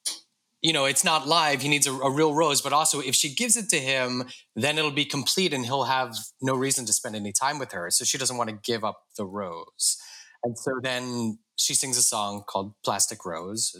[0.63, 1.63] you know, it's not live.
[1.63, 2.61] He needs a, a real rose.
[2.61, 4.25] But also, if she gives it to him,
[4.55, 7.91] then it'll be complete and he'll have no reason to spend any time with her.
[7.91, 9.99] So she doesn't want to give up the rose.
[10.43, 13.75] And so then she sings a song called Plastic Rose.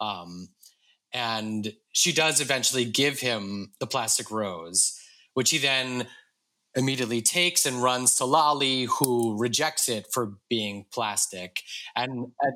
[0.00, 0.48] Um,
[1.12, 4.98] and she does eventually give him the plastic rose,
[5.34, 6.06] which he then
[6.74, 11.62] immediately takes and runs to Lolly, who rejects it for being plastic.
[11.96, 12.52] And at,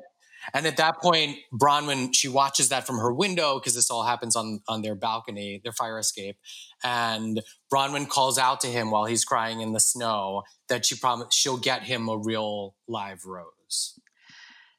[0.53, 4.35] and at that point, Bronwyn she watches that from her window because this all happens
[4.35, 6.37] on on their balcony, their fire escape.
[6.83, 7.41] And
[7.73, 11.57] Bronwyn calls out to him while he's crying in the snow that she promised she'll
[11.57, 13.99] get him a real live rose.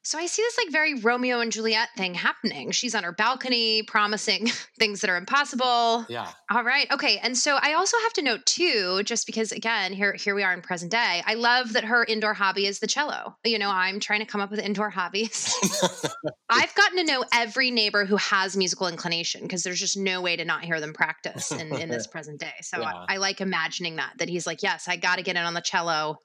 [0.07, 2.71] So I see this like very Romeo and Juliet thing happening.
[2.71, 4.47] She's on her balcony promising
[4.79, 6.05] things that are impossible.
[6.07, 6.31] Yeah.
[6.49, 6.89] All right.
[6.93, 7.17] Okay.
[7.17, 10.53] And so I also have to note too, just because again, here here we are
[10.53, 11.21] in present day.
[11.25, 13.35] I love that her indoor hobby is the cello.
[13.43, 15.53] You know, I'm trying to come up with indoor hobbies.
[16.49, 20.37] I've gotten to know every neighbor who has musical inclination because there's just no way
[20.37, 22.53] to not hear them practice in, in this present day.
[22.61, 22.93] So Yeah.
[23.09, 25.53] I, I like imagining that that he's like, yes, I got to get in on
[25.53, 26.19] the cello.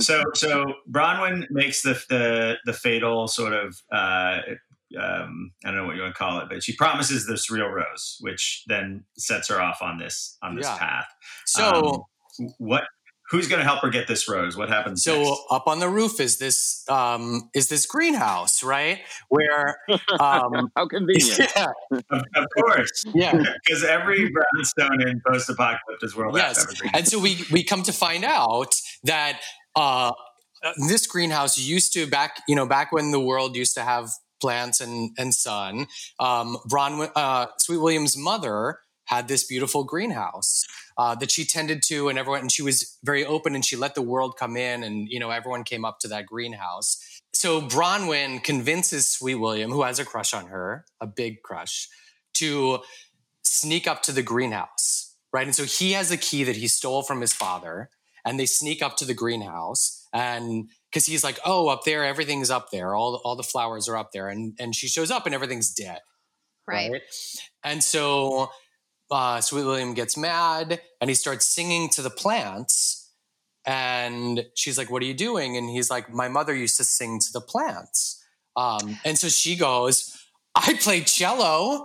[0.00, 4.40] so so Bronwyn makes the the the fatal sort of uh,
[5.00, 7.68] um, I don't know what you want to call it, but she promises this real
[7.68, 10.78] rose, which then sets her off on this on this Yeah.
[10.78, 11.06] path.
[11.46, 12.04] So
[12.40, 12.84] Um, what?
[13.30, 14.54] Who's going to help her get this rose?
[14.54, 15.02] What happens?
[15.02, 15.40] So next?
[15.50, 19.00] up on the roof is this um, is this greenhouse, right?
[19.30, 19.78] Where
[20.20, 21.38] um, How convenient.
[21.56, 21.66] yeah,
[22.10, 23.32] of, of course, yeah,
[23.64, 26.64] because every brownstone in post-apocalyptic world has yes.
[26.64, 26.90] evergreen.
[26.94, 28.74] And so we we come to find out
[29.04, 29.40] that
[29.74, 30.12] uh,
[30.88, 34.10] this greenhouse used to back you know back when the world used to have
[34.40, 35.86] plants and and sun.
[36.18, 40.64] Um, Bronwyn, uh, Sweet William's mother had this beautiful greenhouse
[40.96, 43.94] uh, that she tended to, and everyone and she was very open and she let
[43.94, 46.98] the world come in, and you know everyone came up to that greenhouse.
[47.32, 51.88] So Bronwyn convinces Sweet William, who has a crush on her, a big crush,
[52.34, 52.78] to
[53.42, 55.46] sneak up to the greenhouse, right?
[55.46, 57.90] And so he has a key that he stole from his father,
[58.24, 62.50] and they sneak up to the greenhouse, and because he's like, "Oh, up there, everything's
[62.50, 62.94] up there.
[62.94, 66.00] All all the flowers are up there," and and she shows up, and everything's dead,
[66.66, 67.02] Right.
[67.62, 68.50] And so
[69.10, 73.12] uh, Sweet William gets mad, and he starts singing to the plants.
[73.66, 77.18] And she's like, "What are you doing?" And he's like, "My mother used to sing
[77.20, 78.22] to the plants."
[78.56, 80.13] Um, and so she goes,
[80.54, 81.84] "I play cello."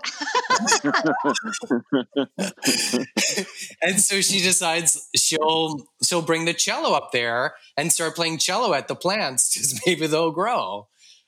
[3.81, 8.73] and so she decides she'll she'll bring the cello up there and start playing cello
[8.73, 10.87] at the plants because maybe they'll grow.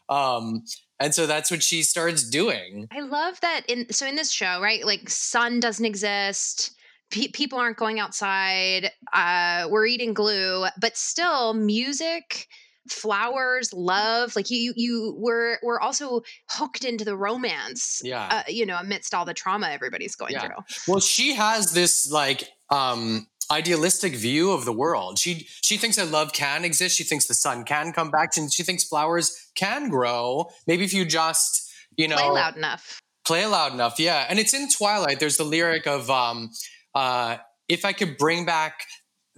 [0.10, 0.64] Um,
[1.00, 2.88] and so that's what she starts doing.
[2.92, 4.86] I love that in so in this show, right?
[4.86, 6.76] Like sun doesn't exist.
[7.10, 8.92] Pe- people aren't going outside.
[9.12, 12.48] Uh, we're eating glue, but still music,
[12.90, 14.36] flowers, love.
[14.36, 18.02] Like you, you, we're we're also hooked into the romance.
[18.04, 18.28] Yeah.
[18.32, 20.42] Uh, you know, amidst all the trauma everybody's going Yeah.
[20.48, 20.56] through.
[20.88, 25.20] Well, she has this like um idealistic view of the world.
[25.20, 26.98] She she thinks that love can exist.
[26.98, 28.30] She thinks the sun can come back.
[28.38, 30.50] And she thinks flowers can grow.
[30.68, 33.02] Maybe if you just, you know, Play loud enough.
[33.26, 36.50] play loud enough yeah and it's in twilight there's the lyric of um
[36.96, 37.38] uh
[37.70, 38.86] if i could bring back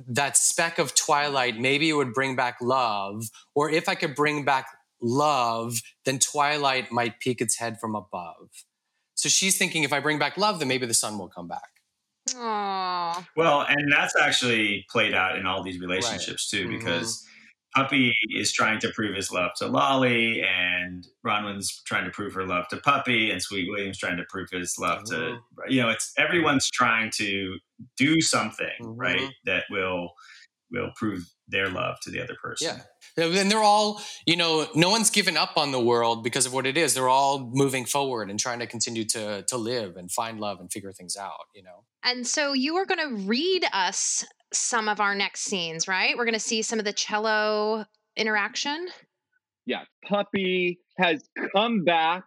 [0.07, 3.25] that speck of twilight maybe it would bring back love
[3.55, 4.65] or if i could bring back
[5.01, 8.49] love then twilight might peek its head from above
[9.15, 11.69] so she's thinking if i bring back love then maybe the sun will come back
[12.29, 13.27] Aww.
[13.35, 16.77] Well, and that's actually played out in all these relationships too, Mhm.
[16.79, 17.27] because
[17.75, 22.45] Puppy is trying to prove his love to Lolly, and Bronwyn's trying to prove her
[22.45, 25.71] love to Puppy, and Sweet William's trying to prove his love to Mm-hmm.
[25.71, 25.89] you know.
[25.89, 27.57] It's everyone's trying to
[27.97, 28.93] do something Mhm.
[28.97, 30.13] right that will
[30.71, 32.81] will prove their love to the other person.
[33.15, 33.25] Yeah.
[33.25, 36.65] And they're all, you know, no one's given up on the world because of what
[36.65, 36.93] it is.
[36.93, 40.71] They're all moving forward and trying to continue to to live and find love and
[40.71, 41.85] figure things out, you know.
[42.03, 46.17] And so you are going to read us some of our next scenes, right?
[46.17, 47.85] We're going to see some of the cello
[48.17, 48.87] interaction.
[49.65, 51.23] Yeah, Puppy has
[51.55, 52.23] come back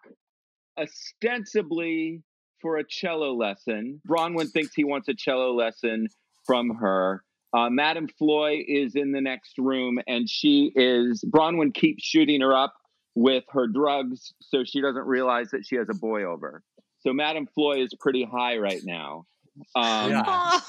[0.79, 2.23] ostensibly
[2.63, 4.01] for a cello lesson.
[4.09, 6.09] Bronwyn thinks he wants a cello lesson
[6.47, 7.23] from her.
[7.53, 11.25] Uh, Madame Floy is in the next room, and she is.
[11.25, 12.75] Bronwyn keeps shooting her up
[13.15, 16.63] with her drugs, so she doesn't realize that she has a boy over.
[17.01, 19.27] So Madame Floy is pretty high right now.
[19.75, 20.61] Um, Yeah.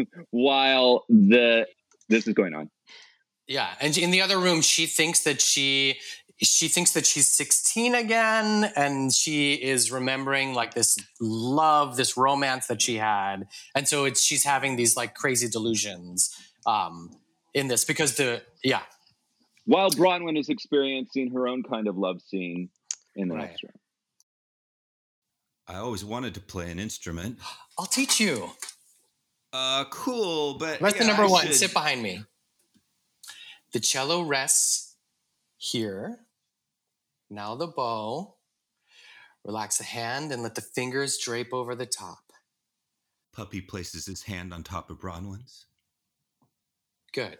[0.30, 1.66] while the
[2.08, 2.70] this is going on.
[3.48, 5.98] Yeah, and in the other room, she thinks that she
[6.42, 12.66] she thinks that she's 16 again, and she is remembering like this love, this romance
[12.66, 16.34] that she had, and so it's she's having these like crazy delusions
[16.66, 17.10] um,
[17.54, 18.82] in this because the yeah
[19.66, 22.70] While Bronwyn is experiencing her own kind of love scene
[23.14, 23.72] in the next room.
[25.68, 27.38] I always wanted to play an instrument.
[27.78, 28.50] I'll teach you.
[29.52, 32.24] Uh, cool, but Lesson yeah, number I one: should- sit behind me.
[33.72, 34.96] The cello rests
[35.56, 36.18] here.
[37.32, 38.34] Now the bow.
[39.42, 42.30] Relax the hand and let the fingers drape over the top.
[43.32, 45.64] Puppy places his hand on top of Bronwyn's.
[47.14, 47.38] Good.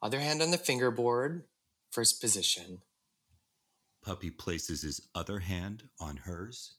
[0.00, 1.44] Other hand on the fingerboard.
[1.90, 2.80] First position.
[4.02, 6.76] Puppy places his other hand on hers.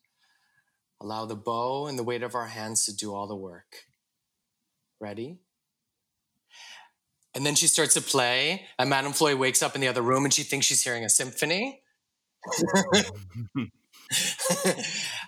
[1.00, 3.86] Allow the bow and the weight of our hands to do all the work.
[5.00, 5.38] Ready?
[7.36, 10.24] And then she starts to play, and Madame Floy wakes up in the other room
[10.24, 11.83] and she thinks she's hearing a symphony.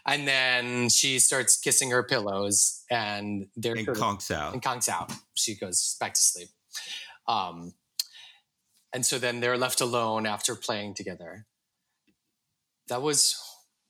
[0.05, 4.53] and then she starts kissing her pillows, and they're And conks out.
[4.53, 5.11] And conks out.
[5.33, 6.49] She goes back to sleep.
[7.27, 7.73] Um,
[8.93, 11.45] and so then they're left alone after playing together.
[12.87, 13.35] That was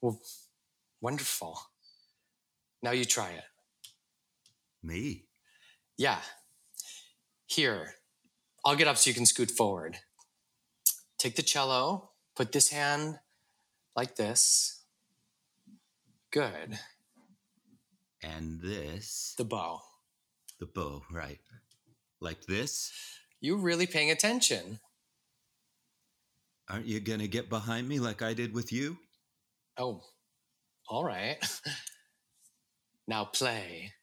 [0.01, 0.19] w-
[1.01, 1.59] wonderful.
[2.81, 3.43] Now you try it.
[4.83, 5.25] Me?
[5.97, 6.19] Yeah.
[7.47, 7.95] Here,
[8.63, 9.97] I'll get up so you can scoot forward.
[11.19, 13.19] Take the cello, put this hand
[13.95, 14.83] like this.
[16.31, 16.77] Good.
[18.21, 19.35] And this.
[19.37, 19.81] The bow.
[20.59, 21.39] The bow, right.
[22.19, 22.91] Like this?
[23.41, 24.79] You really paying attention.
[26.69, 28.97] Aren't you going to get behind me like I did with you?
[29.77, 30.01] Oh,
[30.89, 31.37] all right.
[33.07, 33.93] now play.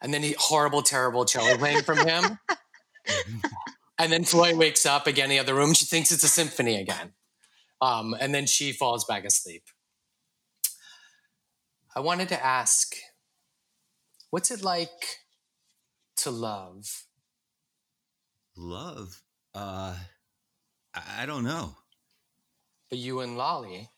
[0.00, 2.38] And then he horrible, terrible cello playing from him.
[4.04, 5.72] and then Floy wakes up again in the other room.
[5.74, 7.14] She thinks it's a symphony again.
[7.80, 9.64] Um, and then she falls back asleep.
[11.96, 12.94] I wanted to ask,
[14.30, 14.88] what's it like
[16.18, 17.04] to love?
[18.56, 19.22] Love?
[19.54, 19.96] Uh,
[20.94, 21.76] I I don't know.
[22.90, 23.88] But you and Lolly.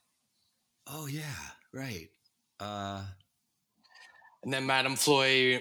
[0.86, 2.08] Oh, yeah, right.
[2.60, 3.02] Uh,
[4.44, 5.60] And then Madame Floy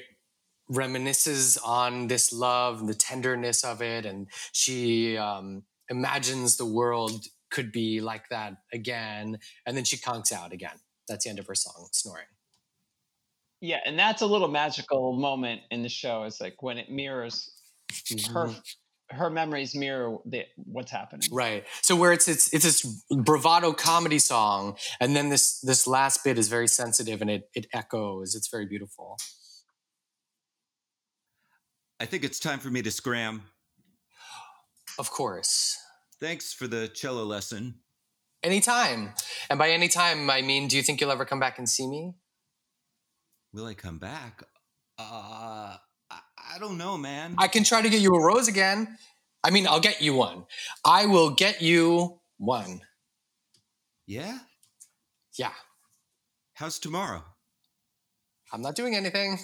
[0.71, 7.71] reminisces on this love, the tenderness of it, and she um, imagines the world could
[7.71, 9.37] be like that again.
[9.65, 10.77] And then she conks out again.
[11.07, 12.25] That's the end of her song, snoring.
[13.61, 16.23] Yeah, and that's a little magical moment in the show.
[16.23, 17.51] It's like when it mirrors
[18.33, 18.61] her Mhm.
[19.11, 21.27] her memories mirror the, what's happening.
[21.31, 21.63] Right.
[21.81, 26.37] So where it's it's it's this bravado comedy song, and then this this last bit
[26.37, 28.35] is very sensitive and it it echoes.
[28.35, 29.17] It's very beautiful.
[32.05, 33.41] I think it's time for me to scram.
[34.99, 35.75] Of course.
[36.19, 37.79] Thanks for the cello lesson.
[38.43, 39.13] Anytime.
[39.49, 41.87] And by any time, I mean, do you think you'll ever come back and see
[41.87, 42.13] me?
[43.53, 44.43] Will I come back?
[44.99, 45.77] Uh,
[46.11, 46.19] I,
[46.53, 47.33] I don't know, man.
[47.39, 48.99] I can try to get you a rose again.
[49.43, 50.45] I mean, I'll get you one.
[50.85, 52.81] I will get you one.
[54.05, 54.37] Yeah?
[55.39, 55.53] Yeah.
[56.53, 57.23] How's tomorrow?
[58.53, 59.39] I'm not doing anything.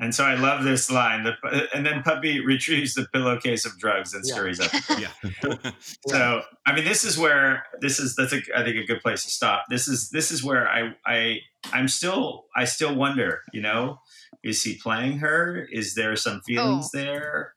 [0.00, 1.24] And so I love this line.
[1.24, 4.34] The, and then Puppy retrieves the pillowcase of drugs and Yeah.
[4.34, 4.70] scurries up.
[4.98, 5.70] Yeah.
[6.08, 8.14] So I mean, this is where this is.
[8.14, 9.64] That's a, I think a good place to stop.
[9.68, 11.38] This is this is where I I
[11.72, 13.40] I'm still I still wonder.
[13.52, 14.00] You know,
[14.44, 15.66] is he playing her?
[15.72, 16.98] Is there some feelings Oh.
[16.98, 17.54] there?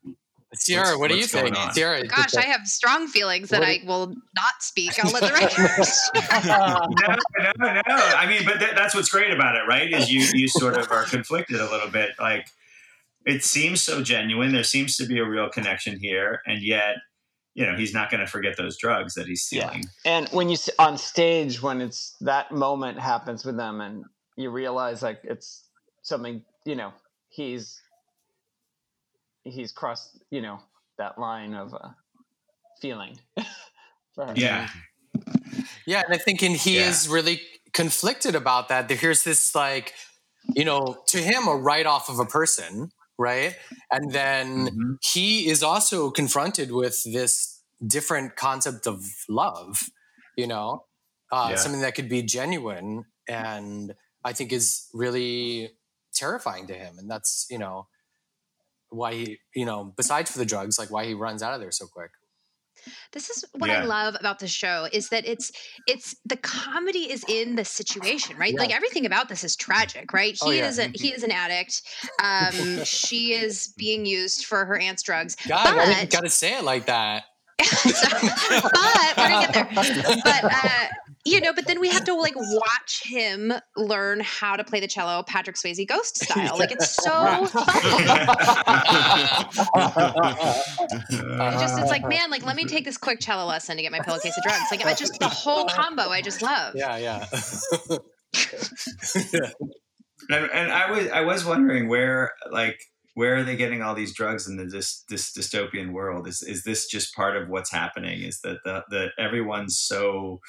[0.54, 1.58] Sierra, what do you what's think?
[1.58, 1.74] on?
[1.74, 4.94] Sierra, Gosh, I have strong feelings that I will not speak.
[5.04, 6.12] I'll let the writers.
[7.58, 8.16] no, no, no.
[8.18, 9.92] I mean, but th- that's what's great about it, right?
[9.92, 12.12] Is you you sort of are conflicted a little bit.
[12.20, 12.48] Like,
[13.26, 14.52] it seems so genuine.
[14.52, 16.98] There seems to be a real connection here, and yet,
[17.54, 19.86] you know, he's not going to forget those drugs that he's stealing.
[20.04, 20.18] Yeah.
[20.18, 24.04] And when you on stage, when it's that moment happens with them, and
[24.36, 25.64] you realize like it's
[26.02, 26.92] something, you know,
[27.30, 27.82] he's
[29.44, 30.60] he's crossed, you know,
[30.98, 31.90] that line of uh,
[32.82, 33.18] feeling.
[34.36, 34.70] yeah.
[35.86, 36.90] Yeah, and I think and he yeah.
[36.90, 37.42] is really
[37.74, 38.90] conflicted about that.
[38.90, 39.94] Here's this like,
[40.56, 43.56] you know, to him a write off of a person, right?
[43.92, 44.94] And then mm-hmm.
[45.02, 49.90] he is also confronted with this different concept of love,
[50.38, 50.86] you know,
[51.32, 51.56] uh, yeah.
[51.56, 55.72] something that could be genuine and I think is really
[56.14, 56.98] terrifying to him.
[56.98, 57.88] And that's, you know,
[58.92, 61.72] why he, you know, besides for the drugs, like why he runs out of there
[61.72, 62.12] so quick.
[63.12, 63.82] This is what yeah.
[63.82, 65.52] I love about the show is that it's
[65.88, 68.54] it's the comedy is in the situation, right?
[68.54, 68.60] Yeah.
[68.60, 70.38] Like everything about this is tragic, right?
[70.42, 70.70] Oh, he oh, yeah.
[70.70, 71.82] is a he is an addict.
[72.24, 75.36] Um, she is being used for her aunt's drugs.
[75.48, 77.26] God, but, gotta say it like that.
[77.60, 79.70] but we're gonna get there.
[80.24, 80.88] But uh,
[81.26, 84.88] you know, but then we have to like watch him learn how to play the
[84.88, 86.58] cello Patrick Swayze ghost style.
[86.58, 87.70] Like it's so funny.
[91.14, 93.92] it just it's like, man, like let me take this quick cello lesson to get
[93.92, 94.64] my pillowcase of drugs.
[94.72, 96.76] Like I just the whole combo I just love.
[96.76, 97.26] Yeah, yeah.
[100.30, 102.80] and, and I was I was wondering where like
[103.14, 106.28] where are they getting all these drugs in this this dystopian world?
[106.28, 108.22] Is is this just part of what's happening?
[108.22, 110.40] Is that the, the everyone's so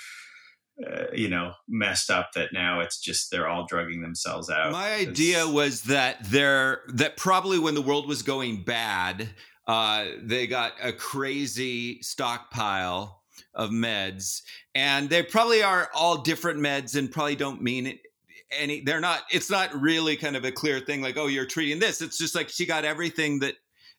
[0.86, 4.72] uh, you know messed up that now it's just they're all drugging themselves out.
[4.72, 9.30] My idea was that they're that probably when the world was going bad,
[9.66, 13.22] uh, they got a crazy stockpile
[13.54, 14.42] of meds,
[14.74, 18.00] and they probably are all different meds and probably don't mean it
[18.50, 18.80] any.
[18.80, 19.22] They're not.
[19.30, 22.02] It's not really kind of a clear thing like oh you're treating this.
[22.02, 23.54] It's just like she got everything that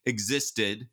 [0.06, 0.86] existed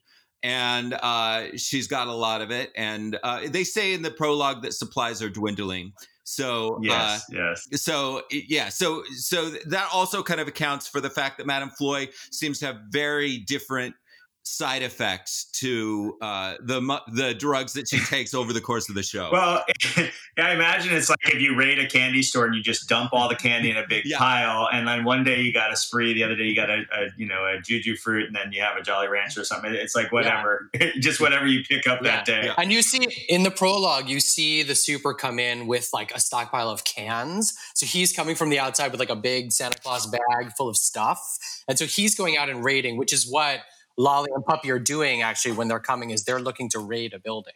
[0.43, 2.71] and uh, she's got a lot of it.
[2.75, 5.93] And uh, they say in the prologue that supplies are dwindling.
[6.23, 7.67] So yes, uh, yes.
[7.81, 12.09] So yeah, so so that also kind of accounts for the fact that Madame Floy
[12.31, 13.95] seems to have very different
[14.43, 19.03] side effects to uh, the the drugs that she takes over the course of the
[19.03, 19.29] show.
[19.31, 19.63] Well,
[20.37, 23.29] I imagine it's like if you raid a candy store and you just dump all
[23.29, 24.17] the candy in a big yeah.
[24.17, 26.81] pile, and then one day you got a spree, the other day you got a,
[26.91, 29.73] a, you know a juju fruit, and then you have a Jolly Rancher or something.
[29.73, 30.91] It's like whatever, yeah.
[30.99, 32.17] just whatever you pick up yeah.
[32.17, 32.51] that day.
[32.57, 36.19] And you see in the prologue, you see the super come in with like a
[36.19, 37.53] stockpile of cans.
[37.75, 40.77] So he's coming from the outside with like a big Santa Claus bag full of
[40.77, 41.37] stuff,
[41.67, 43.61] and so he's going out and raiding, which is what
[44.01, 47.19] Lolly and Puppy are doing actually when they're coming is they're looking to raid a
[47.19, 47.53] building.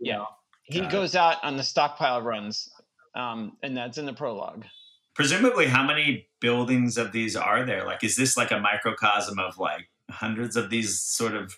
[0.00, 0.24] Yeah.
[0.64, 2.68] He goes out on the stockpile runs,
[3.14, 4.64] um, and that's in the prologue.
[5.14, 7.84] Presumably, how many buildings of these are there?
[7.84, 11.56] Like, is this like a microcosm of like hundreds of these sort of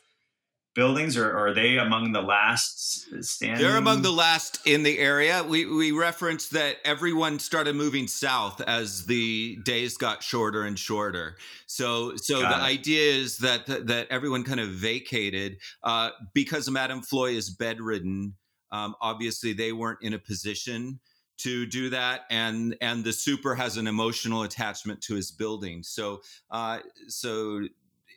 [0.74, 3.62] buildings, or, or, are they among the last standing?
[3.62, 5.42] They're among the last in the area.
[5.42, 11.36] We we referenced that everyone started moving south as the days got shorter and shorter.
[11.66, 12.68] So so got the it.
[12.68, 18.34] idea is that that everyone kind of vacated uh, because Madame Floy is bedridden.
[18.70, 21.00] Um, obviously, they weren't in a position
[21.38, 26.20] to do that and and the super has an emotional attachment to his building so
[26.50, 27.62] uh so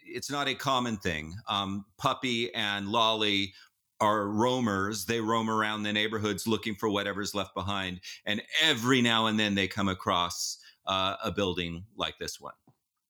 [0.06, 1.36] it's not a common thing.
[1.48, 3.54] Um, Puppy and Lolly
[4.00, 5.06] are roamers.
[5.06, 9.56] They roam around the neighborhoods looking for whatever's left behind, and every now and then
[9.56, 12.54] they come across uh, a building like this one.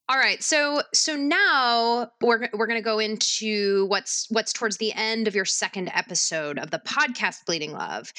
[0.07, 4.93] All right, so so now we're we're going to go into what's what's towards the
[4.93, 8.13] end of your second episode of the podcast Bleeding Love.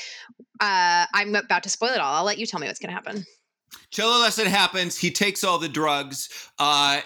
[0.61, 2.15] Uh, I'm about to spoil it all.
[2.15, 3.25] I'll let you tell me what's going to happen.
[3.91, 4.99] Cello lesson happens.
[4.99, 6.29] He takes all the drugs.
[6.59, 7.03] Uh,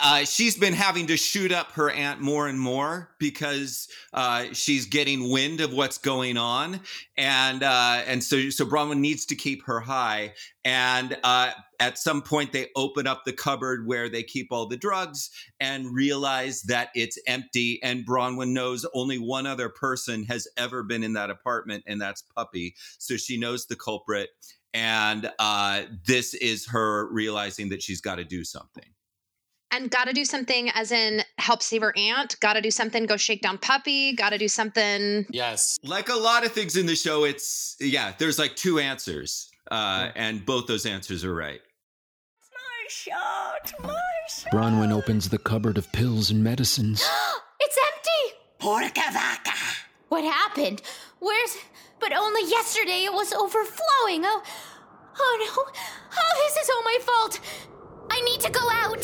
[0.00, 4.86] uh, she's been having to shoot up her aunt more and more because uh, she's
[4.86, 6.80] getting wind of what's going on,
[7.16, 10.34] and uh, and so so Bronwyn needs to keep her high.
[10.64, 14.76] And uh, at some point, they open up the cupboard where they keep all the
[14.76, 17.80] drugs and realize that it's empty.
[17.82, 22.22] And Bronwyn knows only one other person has ever been in that apartment, and that's
[22.22, 22.74] Puppy.
[22.98, 24.30] So she knows the culprit,
[24.74, 28.84] and uh, this is her realizing that she's got to do something
[29.70, 33.06] and got to do something as in help save her aunt got to do something
[33.06, 35.26] go shake down puppy got to do something.
[35.30, 35.78] Yes.
[35.82, 40.10] Like a lot of things in the show it's yeah there's like two answers uh,
[40.16, 41.60] and both those answers are right.
[42.40, 43.94] It's my shot my
[44.28, 44.52] shot.
[44.52, 47.06] Bronwyn opens the cupboard of pills and medicines.
[47.60, 48.38] It's empty!
[48.60, 49.50] Porca vaca!
[50.08, 50.80] What happened?
[51.18, 51.56] Where's
[51.98, 54.22] but only yesterday it was overflowing.
[54.24, 54.42] Oh
[55.18, 55.80] oh no.
[56.16, 57.40] Oh this is all my fault
[58.18, 58.98] I need to go out.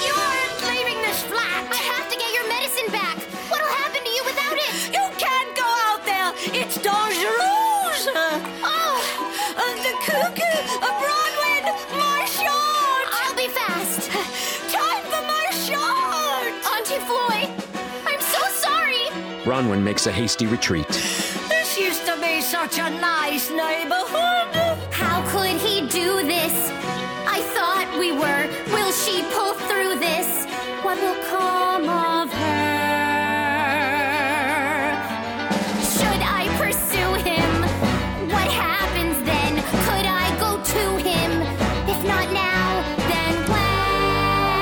[0.00, 1.68] You aren't leaving this flat.
[1.68, 3.18] I have to get your medicine back.
[3.52, 4.72] What'll happen to you without it?
[4.88, 6.32] You can't go out there.
[6.48, 8.08] It's dangerous.
[8.64, 8.96] Oh,
[9.60, 11.64] uh, the cuckoo, a Bronwyn,
[12.00, 13.04] my short.
[13.20, 14.08] I'll be fast.
[14.72, 16.52] Time for my short.
[16.72, 17.52] Auntie Floy,
[18.08, 19.04] I'm so sorry.
[19.44, 20.88] Bronwyn makes a hasty retreat.
[21.52, 24.56] This used to be such a nice neighborhood.
[24.90, 26.03] How could he do
[29.02, 30.46] she pull through this?
[30.84, 32.54] What will come of her?
[35.94, 37.62] Should I pursue him?
[38.30, 39.56] What happens then?
[39.86, 41.42] Could I go to him?
[41.90, 44.60] If not now, then when?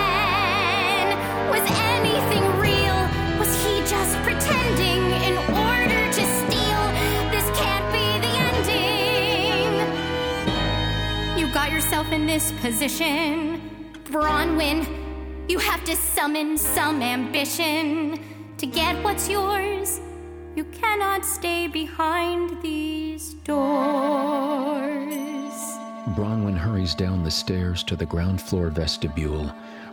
[1.53, 2.99] Was anything real?
[3.39, 5.37] Was he just pretending in
[5.69, 6.83] order to steal?
[7.35, 9.73] This can't be the ending.
[11.39, 13.52] You got yourself in this position,
[14.13, 14.87] Bronwyn.
[15.49, 18.21] You have to summon some ambition
[18.59, 20.01] to get what's yours.
[20.55, 23.55] You cannot stay behind these doors.
[26.15, 29.49] Bronwyn hurries down the stairs to the ground floor vestibule,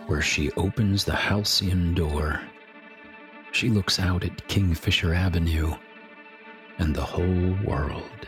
[0.08, 2.42] where she opens the halcyon door.
[3.54, 5.74] She looks out at Kingfisher Avenue
[6.78, 8.28] and the whole world.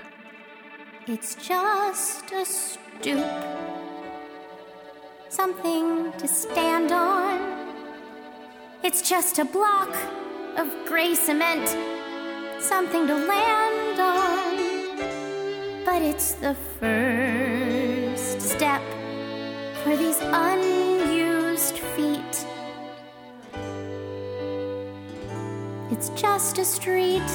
[1.06, 3.26] It's just a stoop,
[5.32, 7.40] something to stand on.
[8.84, 9.96] It's just a block
[10.58, 11.70] of gray cement,
[12.60, 15.86] something to land on.
[15.86, 18.82] But it's the first step
[19.84, 22.46] for these unused feet.
[25.92, 27.32] It's just a street.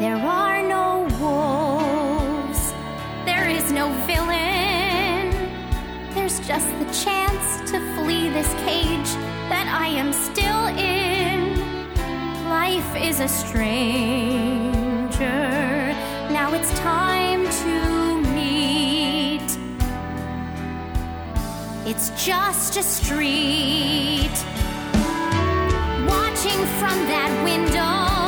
[0.00, 1.61] There are no wolves.
[3.82, 5.32] No villain.
[6.14, 9.10] There's just the chance to flee this cage
[9.50, 11.58] that I am still in.
[12.48, 13.82] Life is a stranger.
[16.30, 17.74] Now it's time to
[18.30, 19.50] meet.
[21.84, 24.36] It's just a street.
[26.06, 28.21] Watching from that window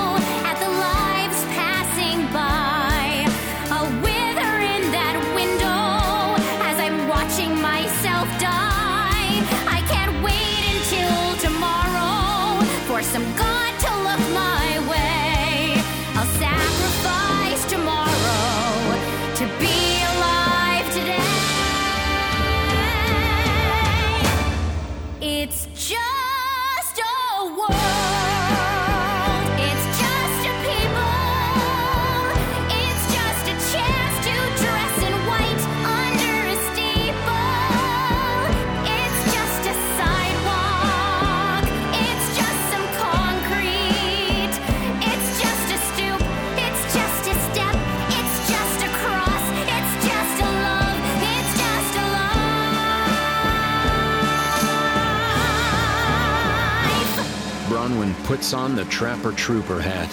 [58.25, 60.11] puts on the Trapper Trooper hat,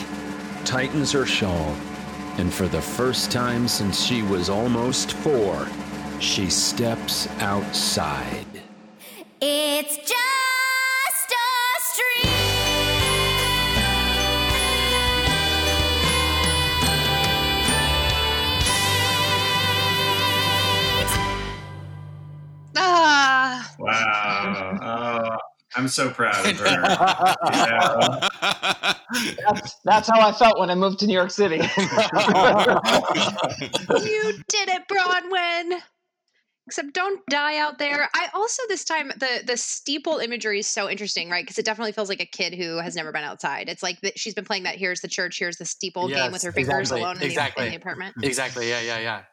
[0.65, 1.75] tightens her shawl,
[2.37, 5.65] and for the first time since she was almost four,
[6.19, 8.45] she steps outside.
[9.39, 10.10] It's
[25.81, 26.65] I'm so proud of her.
[26.65, 28.29] Yeah.
[29.45, 31.55] That's, that's how I felt when I moved to New York City.
[31.57, 31.63] you
[34.47, 35.79] did it, Bronwyn.
[36.67, 38.07] Except don't die out there.
[38.13, 41.43] I also this time the the steeple imagery is so interesting, right?
[41.43, 43.67] Because it definitely feels like a kid who has never been outside.
[43.67, 46.43] It's like that she's been playing that here's the church, here's the steeple game with
[46.43, 47.63] her fingers exactly, alone in, exactly.
[47.63, 48.15] the, in the apartment.
[48.21, 48.69] Exactly.
[48.69, 49.23] Yeah, yeah, yeah.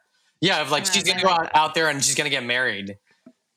[0.41, 2.97] Yeah, of like Uh, she's gonna go out, out there and she's gonna get married.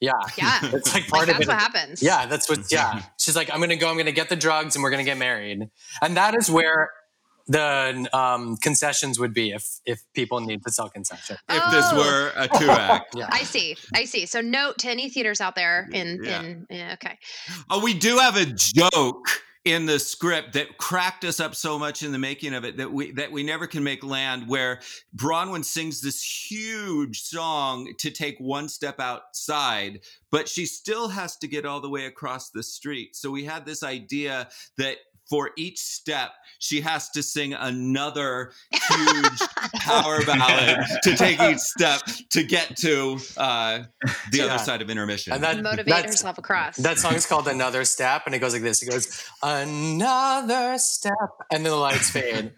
[0.03, 0.12] Yeah.
[0.36, 0.59] Yeah.
[0.74, 1.48] it's like part Like, of that's it.
[1.48, 2.03] what happens.
[2.03, 3.03] Yeah, that's what yeah.
[3.18, 5.70] She's like, I'm gonna go, I'm gonna get the drugs and we're gonna get married.
[6.03, 6.90] And that is where
[7.48, 11.38] the um, concessions would be if if people need to sell concessions.
[11.48, 11.96] If this Oh.
[11.96, 13.14] were a two act.
[13.16, 13.26] Yeah.
[13.30, 13.76] I see.
[13.94, 14.26] I see.
[14.26, 16.42] So note to any theaters out there in Yeah.
[16.42, 17.18] in yeah, okay.
[17.70, 19.26] Oh, we do have a joke
[19.64, 22.92] in the script that cracked us up so much in the making of it that
[22.92, 24.80] we that we never can make land where
[25.14, 30.00] Bronwyn sings this huge song to take one step outside
[30.32, 33.14] but she still has to get all the way across the street.
[33.14, 34.48] So we had this idea
[34.78, 34.96] that
[35.33, 39.41] for each step she has to sing another huge
[39.80, 43.85] power ballad to take each step to get to uh,
[44.30, 44.45] the yeah.
[44.45, 45.33] other side of intermission.
[45.33, 46.76] And that motivate herself across.
[46.76, 48.83] That song is called Another Step, and it goes like this.
[48.83, 51.14] It goes Another Step,
[51.51, 52.53] and then the lights fade, and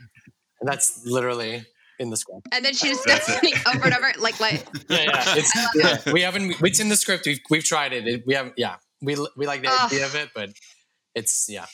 [0.69, 1.65] that's literally
[2.01, 2.49] in the script.
[2.51, 3.31] And then she just steps
[3.69, 4.67] over and over, like like.
[4.89, 5.25] Yeah, yeah.
[5.29, 6.13] It's, yeah.
[6.13, 6.57] We haven't.
[6.61, 7.25] It's in the script.
[7.25, 8.09] We've we've tried it.
[8.09, 8.55] it we haven't.
[8.57, 10.51] Yeah, we we like the idea of it, but
[11.15, 11.67] it's yeah.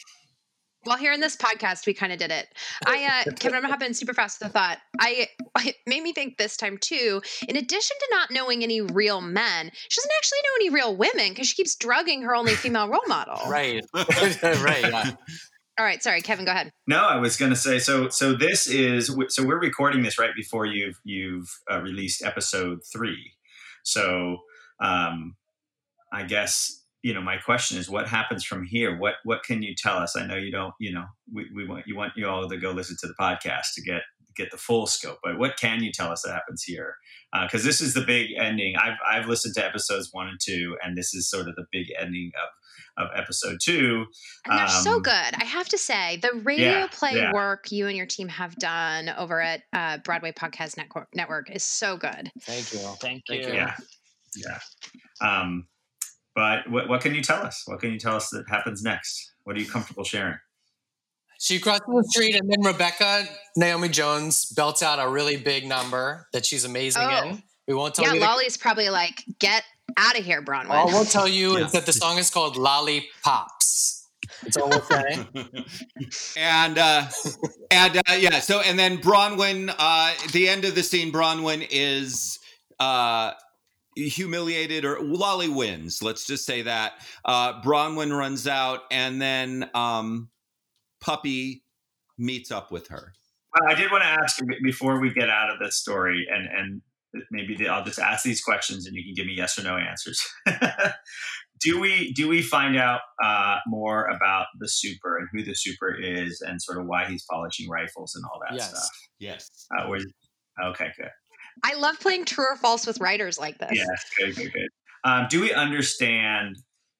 [0.86, 2.48] Well, here in this podcast, we kind of did it.
[2.86, 4.78] I, uh, Kevin, I'm hopping super fast with a thought.
[5.00, 5.28] I,
[5.58, 7.20] it made me think this time too.
[7.48, 11.30] In addition to not knowing any real men, she doesn't actually know any real women
[11.30, 13.38] because she keeps drugging her only female role model.
[13.50, 14.82] right, right.
[14.82, 15.10] Yeah.
[15.78, 16.70] All right, sorry, Kevin, go ahead.
[16.86, 18.08] No, I was going to say so.
[18.10, 23.32] So this is so we're recording this right before you've you've uh, released episode three.
[23.82, 24.38] So
[24.78, 25.36] um,
[26.12, 28.96] I guess you know my question is what happens from here?
[28.98, 30.16] What what can you tell us?
[30.16, 32.70] I know you don't you know we, we want you want you all to go
[32.70, 34.02] listen to the podcast to get
[34.36, 36.94] get the full scope but what can you tell us that happens here?
[37.42, 38.74] Because uh, this is the big ending.
[38.76, 41.86] I've i've listened to episodes one and two and this is sort of the big
[41.98, 44.04] ending of of episode two.
[44.46, 46.18] And they're um, so good i have to say.
[46.20, 47.32] The radio yeah, play yeah.
[47.32, 51.64] work you and your team have done over at uh, broadway podcast network network is
[51.64, 52.30] so good.
[52.42, 53.54] Thank you thank you, thank you.
[53.54, 53.74] yeah
[54.36, 54.58] yeah.
[55.20, 55.66] Um
[56.34, 57.62] but what, what can you tell us?
[57.66, 59.32] What can you tell us that happens next?
[59.44, 60.36] What are you comfortable sharing?
[61.40, 63.24] She crosses the street, and then Rebecca
[63.56, 67.28] Naomi Jones belts out a really big number that she's amazing oh.
[67.28, 67.42] in.
[67.66, 68.20] We won't tell yeah, you.
[68.20, 69.64] Yeah, Lolly's probably like, "Get
[69.96, 71.64] out of here, Bronwyn." All we'll tell you yeah.
[71.64, 74.06] is that the song is called "Lollipops."
[74.42, 75.26] It's all we'll say.
[76.36, 77.06] and uh,
[77.70, 79.74] and uh, yeah, so and then Bronwyn.
[79.78, 82.38] Uh, the end of the scene, Bronwyn is
[82.78, 83.32] uh
[84.08, 86.02] humiliated or Lolly wins.
[86.02, 86.94] Let's just say that.
[87.24, 90.30] Uh, Bronwyn runs out, and then um,
[91.00, 91.64] Puppy
[92.18, 93.12] meets up with her.
[93.66, 96.82] I did want to ask before we get out of this story, and and
[97.30, 100.24] maybe I'll just ask these questions, and you can give me yes or no answers.
[101.60, 105.94] do we do we find out uh, more about the super and who the super
[105.94, 108.70] is, and sort of why he's polishing rifles and all that yes.
[108.70, 108.90] stuff?
[109.18, 109.50] Yes.
[109.76, 109.90] Uh,
[110.68, 111.10] okay, good.
[111.62, 113.72] I love playing true or false with writers like this.
[113.72, 113.84] Yeah,
[114.18, 114.68] good, good, good.
[115.04, 116.56] Um, do we understand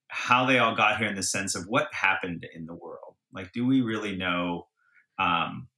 [0.08, 3.14] how they all got here in the sense of what happened in the world?
[3.32, 4.66] Like, do we really know?
[5.18, 5.68] Um,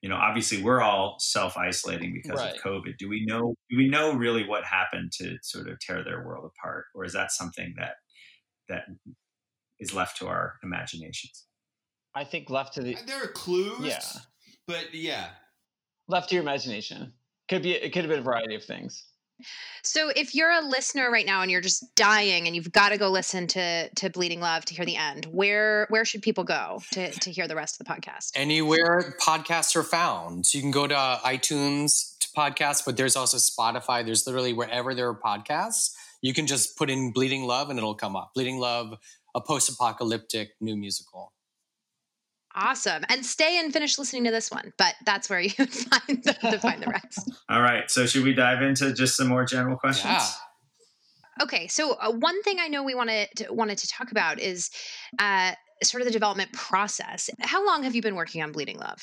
[0.00, 2.54] you know, obviously, we're all self isolating because right.
[2.54, 2.96] of COVID.
[2.98, 3.54] Do we know?
[3.68, 7.12] Do we know really what happened to sort of tear their world apart, or is
[7.14, 7.94] that something that
[8.68, 8.84] that
[9.80, 11.46] is left to our imaginations?
[12.14, 12.96] I think left to the.
[13.06, 13.80] There are clues.
[13.80, 14.00] Yeah,
[14.66, 15.26] but yeah,
[16.06, 17.12] left to your imagination.
[17.48, 19.04] Could be it could have been a variety of things.
[19.84, 22.98] So if you're a listener right now and you're just dying and you've got to
[22.98, 26.82] go listen to to Bleeding Love to hear the end, where where should people go
[26.92, 28.32] to to hear the rest of the podcast?
[28.34, 30.46] Anywhere podcasts are found.
[30.46, 34.04] So you can go to iTunes to podcast, but there's also Spotify.
[34.04, 37.94] There's literally wherever there are podcasts, you can just put in Bleeding Love and it'll
[37.94, 38.32] come up.
[38.34, 38.98] Bleeding Love,
[39.34, 41.32] a post-apocalyptic new musical.
[42.60, 43.04] Awesome.
[43.08, 46.58] And stay and finish listening to this one, but that's where you find the, to
[46.58, 47.30] find the rest.
[47.48, 47.88] All right.
[47.88, 50.12] So should we dive into just some more general questions?
[50.12, 50.26] Yeah.
[51.40, 54.70] Okay, so uh, one thing I know we wanted to, wanted to talk about is
[55.20, 55.52] uh,
[55.84, 57.30] sort of the development process.
[57.38, 59.00] How long have you been working on Bleeding Love?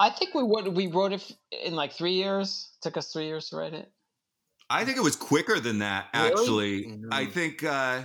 [0.00, 2.70] I think we would we wrote it in like three years.
[2.74, 3.88] It took us three years to write it.
[4.68, 6.06] I think it was quicker than that.
[6.12, 6.96] Actually, really?
[6.96, 7.12] mm-hmm.
[7.12, 8.02] I think uh,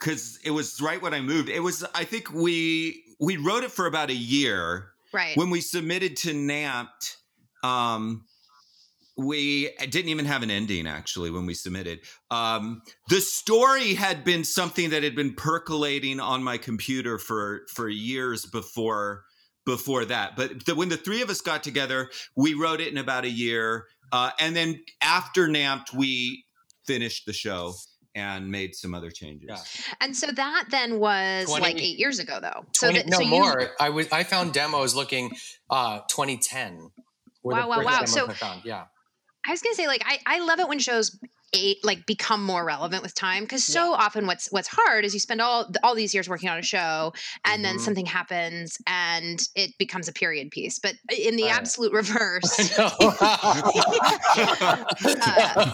[0.00, 1.48] because it was right when I moved.
[1.48, 4.86] It was I think we we wrote it for about a year.
[5.12, 5.36] Right.
[5.36, 7.16] When we submitted to NAMT,
[7.64, 8.24] um,
[9.16, 12.00] we didn't even have an ending actually when we submitted.
[12.30, 17.88] Um, the story had been something that had been percolating on my computer for for
[17.88, 19.24] years before
[19.66, 20.36] before that.
[20.36, 23.30] But the, when the three of us got together, we wrote it in about a
[23.30, 26.44] year, uh, and then after NAMT, we
[26.86, 27.74] finished the show
[28.14, 29.48] and made some other changes.
[29.48, 29.94] Yeah.
[30.00, 32.64] And so that then was 20, like eight years ago, though.
[32.72, 33.60] 20, so that, no so more.
[33.60, 35.32] You, I was I found demos looking
[35.68, 36.90] uh, 2010.
[37.42, 38.04] Wow, wow, wow!
[38.04, 38.28] So
[38.64, 38.84] yeah,
[39.46, 41.18] I was gonna say like I I love it when shows
[41.52, 43.96] eight like become more relevant with time because so yeah.
[43.98, 47.12] often what's what's hard is you spend all all these years working on a show
[47.44, 47.62] and mm-hmm.
[47.62, 52.90] then something happens and it becomes a period piece but in the absolute reverse uh,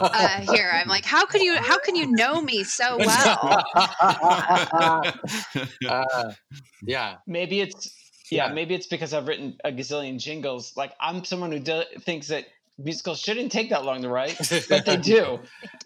[0.00, 3.64] uh, here i'm like how could you how can you know me so well
[5.88, 6.32] uh,
[6.82, 7.94] yeah maybe it's
[8.30, 10.76] yeah, yeah, maybe it's because I've written a gazillion jingles.
[10.76, 12.46] Like I'm someone who do, thinks that
[12.78, 14.36] musicals shouldn't take that long to write,
[14.68, 15.40] but they do.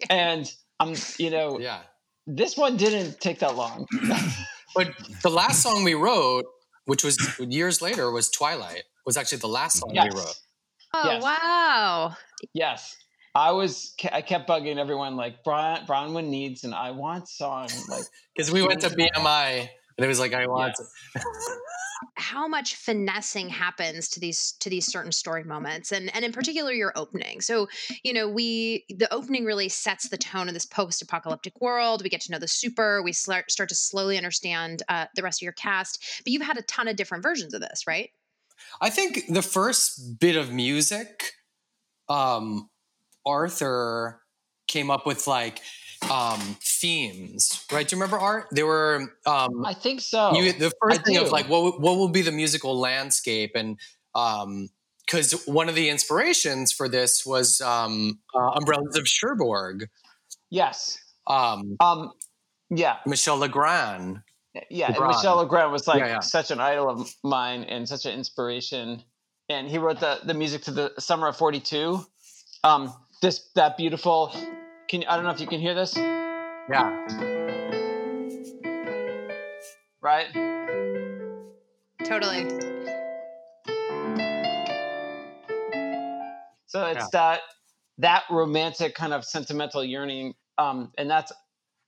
[0.09, 1.81] and I'm, you know, yeah.
[2.27, 3.87] This one didn't take that long.
[4.75, 6.45] but the last song we wrote,
[6.85, 8.83] which was years later, was Twilight.
[9.05, 10.13] Was actually the last song yes.
[10.13, 10.39] we wrote.
[10.93, 11.23] Oh yes.
[11.23, 12.15] wow!
[12.53, 12.95] Yes,
[13.33, 13.95] I was.
[14.11, 18.03] I kept bugging everyone like Brian Bronwyn needs an I want song, like
[18.35, 20.75] because we went to BMI and it was like I want.
[21.15, 21.21] Yeah.
[22.15, 26.71] how much finessing happens to these to these certain story moments and and in particular
[26.71, 27.67] your opening so
[28.03, 32.21] you know we the opening really sets the tone of this post-apocalyptic world we get
[32.21, 35.53] to know the super we start, start to slowly understand uh, the rest of your
[35.53, 38.09] cast but you've had a ton of different versions of this right
[38.81, 41.33] i think the first bit of music
[42.09, 42.69] um
[43.25, 44.21] arthur
[44.67, 45.61] came up with like
[46.09, 47.87] um, themes, right?
[47.87, 48.47] Do you remember art?
[48.51, 49.13] There were.
[49.25, 50.33] Um, I think so.
[50.33, 51.23] You, the first I thing do.
[51.23, 53.77] of like what what will be the musical landscape, and
[54.13, 59.89] because um, one of the inspirations for this was um, uh, Umbrellas of Cherbourg.
[60.49, 60.97] Yes.
[61.27, 62.11] Um, um,
[62.69, 62.97] yeah.
[63.05, 64.21] Michel Legrand.
[64.69, 65.15] Yeah, Legrand.
[65.15, 66.19] Michel Legrand was like yeah, yeah.
[66.19, 69.01] such an idol of mine and such an inspiration.
[69.49, 72.05] And he wrote the the music to the Summer of '42.
[72.63, 74.33] Um, this that beautiful
[74.91, 75.95] can I don't know if you can hear this?
[75.95, 77.07] Yeah.
[80.01, 80.27] Right?
[82.03, 82.49] Totally.
[86.67, 87.07] So it's yeah.
[87.13, 87.39] that
[87.99, 91.31] that romantic kind of sentimental yearning um, and that's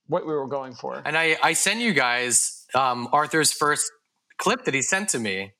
[0.06, 1.02] what we were going for.
[1.04, 3.90] And I I sent you guys um, Arthur's first
[4.38, 5.52] clip that he sent to me.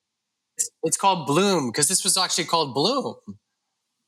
[0.56, 3.16] It's, it's called Bloom because this was actually called Bloom.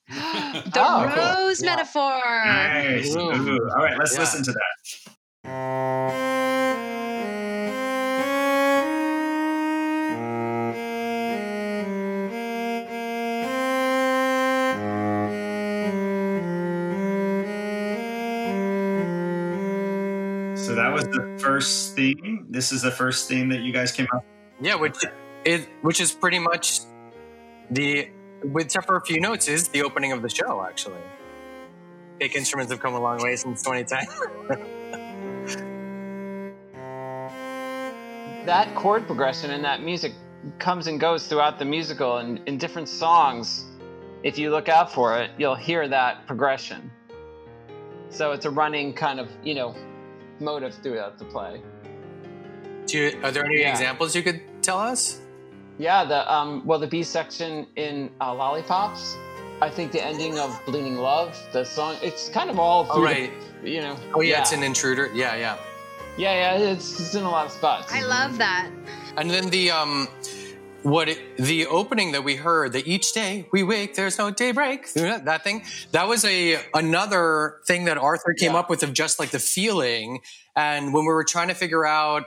[0.09, 1.67] the oh, rose cool.
[1.67, 2.21] metaphor.
[2.25, 3.13] Nice.
[3.17, 3.19] Ooh.
[3.19, 3.71] Ooh.
[3.77, 4.21] All right, let's yeah.
[4.21, 4.63] listen to that.
[20.57, 22.47] So that was the first theme.
[22.49, 24.25] This is the first theme that you guys came up.
[24.61, 24.69] With?
[24.69, 25.05] Yeah, which
[25.45, 26.83] is which is pretty much
[27.73, 28.09] the
[28.59, 31.01] except for a few notes, is the opening of the show, actually.
[32.19, 34.77] Big instruments have come a long way since 2010.
[38.47, 40.13] that chord progression and that music
[40.59, 43.65] comes and goes throughout the musical and in different songs.
[44.23, 46.91] If you look out for it, you'll hear that progression.
[48.09, 49.75] So it's a running kind of, you know,
[50.41, 51.61] motive throughout the play.
[52.89, 53.71] You, are there any yeah.
[53.71, 55.21] examples you could tell us?
[55.79, 59.17] Yeah, the um, well, the B section in uh, Lollipops.
[59.61, 62.95] I think the ending of Bleeding Love, the song, it's kind of all through.
[62.95, 63.33] Oh, right.
[63.63, 63.97] The, you know.
[64.15, 65.11] Oh yeah, yeah, it's an intruder.
[65.15, 65.59] Yeah, yeah.
[66.19, 67.93] Yeah, yeah, it's, it's in a lot of spots.
[67.93, 68.71] I love that.
[69.19, 70.09] And then the um,
[70.83, 74.93] what it, the opening that we heard, that each day we wake, there's no daybreak.
[74.95, 75.63] That thing,
[75.93, 78.59] that was a another thing that Arthur came yeah.
[78.61, 80.21] up with of just like the feeling.
[80.55, 82.25] And when we were trying to figure out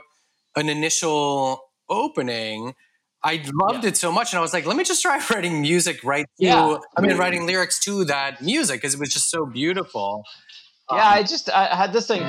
[0.56, 2.74] an initial opening
[3.22, 3.90] I loved yeah.
[3.90, 6.44] it so much, and I was like, let me just try writing music right to.
[6.44, 6.78] Yeah.
[6.96, 10.24] I mean, writing lyrics to that music because it was just so beautiful.
[10.90, 12.22] Yeah, um, I just I had this thing.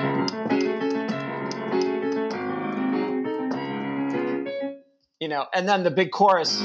[5.20, 6.60] You know, and then the big chorus.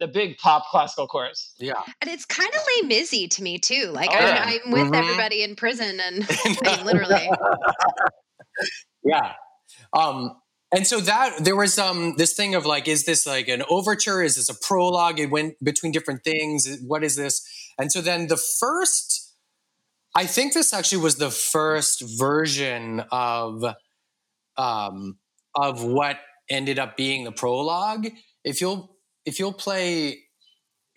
[0.00, 1.54] The big pop classical chorus.
[1.58, 1.74] Yeah.
[2.00, 3.90] And it's kind of Les Mizzy to me too.
[3.92, 4.44] Like oh, yeah.
[4.44, 4.94] I'm, I'm, with mm-hmm.
[4.94, 6.26] everybody in prison and
[6.64, 7.30] I mean, literally.
[9.04, 9.32] yeah.
[9.92, 10.41] Um,
[10.72, 14.22] and so that there was um this thing of like, is this like an overture?
[14.22, 15.20] Is this a prologue?
[15.20, 16.68] It went between different things.
[16.86, 17.46] What is this?
[17.78, 19.34] And so then the first,
[20.14, 23.64] I think this actually was the first version of
[24.56, 25.18] um
[25.54, 26.18] of what
[26.48, 28.08] ended up being the prologue.
[28.44, 28.96] If you'll
[29.26, 30.24] if you'll play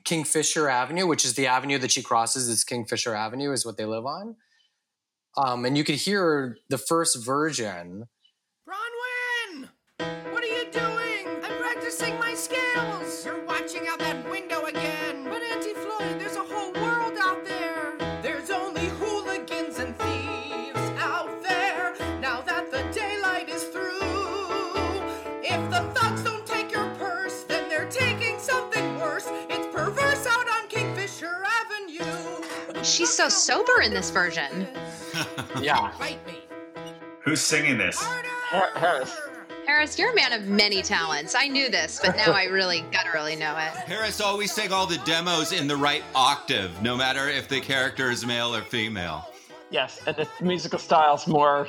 [0.06, 3.86] Kingfisher Avenue, which is the avenue that she crosses, it's Kingfisher Avenue, is what they
[3.86, 4.36] live on.
[5.38, 8.06] Um, and you could hear the first version
[32.86, 34.68] she's so sober in this version.
[35.62, 35.92] yeah.
[37.24, 38.02] Who's singing this?
[38.52, 39.18] Harris.
[39.66, 41.34] Harris, you're a man of many talents.
[41.36, 43.76] I knew this, but now I really gotta really know it.
[43.88, 48.12] Harris always sang all the demos in the right octave, no matter if the character
[48.12, 49.28] is male or female.
[49.72, 51.68] Yes, and the musical style's more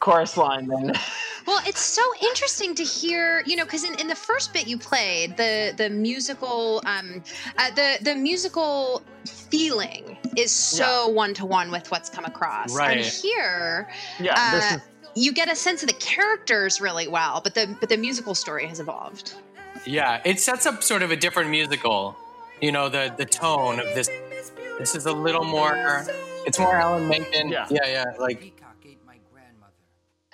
[0.00, 0.92] chorus line than
[1.46, 4.76] well it's so interesting to hear you know because in, in the first bit you
[4.76, 7.22] played the the musical um
[7.56, 9.00] uh, the the musical
[9.52, 13.88] feeling is so one to one with what's come across right and here
[14.18, 14.80] yeah uh, this is
[15.14, 18.66] you get a sense of the characters really well, but the but the musical story
[18.66, 19.34] has evolved.
[19.86, 22.16] Yeah, it sets up sort of a different musical.
[22.60, 24.08] You know, the the tone of this.
[24.78, 26.06] This is a little more.
[26.46, 27.48] It's more Alan Menken.
[27.48, 28.04] Yeah, yeah, yeah.
[28.18, 28.61] Like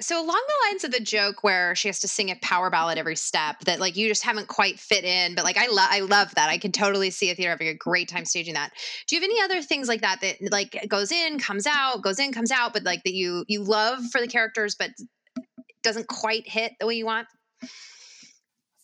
[0.01, 2.99] so along the lines of the joke where she has to sing a power ballad
[2.99, 6.01] every step that like you just haven't quite fit in but like i love i
[6.01, 6.49] love that.
[6.49, 8.73] I can totally see a theater having a great time staging that.
[9.07, 12.19] Do you have any other things like that that like goes in comes out goes
[12.19, 14.91] in comes out but like that you you love for the characters but
[15.83, 17.29] doesn't quite hit the way you want?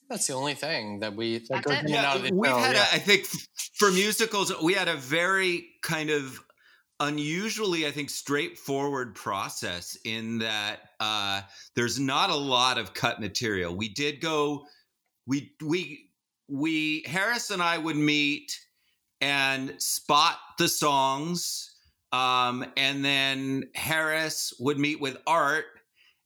[0.08, 2.50] That's the only thing that we that goes in yeah, and out of the we've
[2.50, 2.86] had yeah.
[2.92, 3.26] a, I think
[3.74, 6.40] for musicals we had a very kind of
[7.00, 11.42] unusually, I think, straightforward process in that uh,
[11.74, 13.74] there's not a lot of cut material.
[13.74, 14.66] We did go,
[15.26, 16.10] we we
[16.48, 18.60] we Harris and I would meet
[19.20, 21.74] and spot the songs,
[22.12, 25.64] um, and then Harris would meet with Art,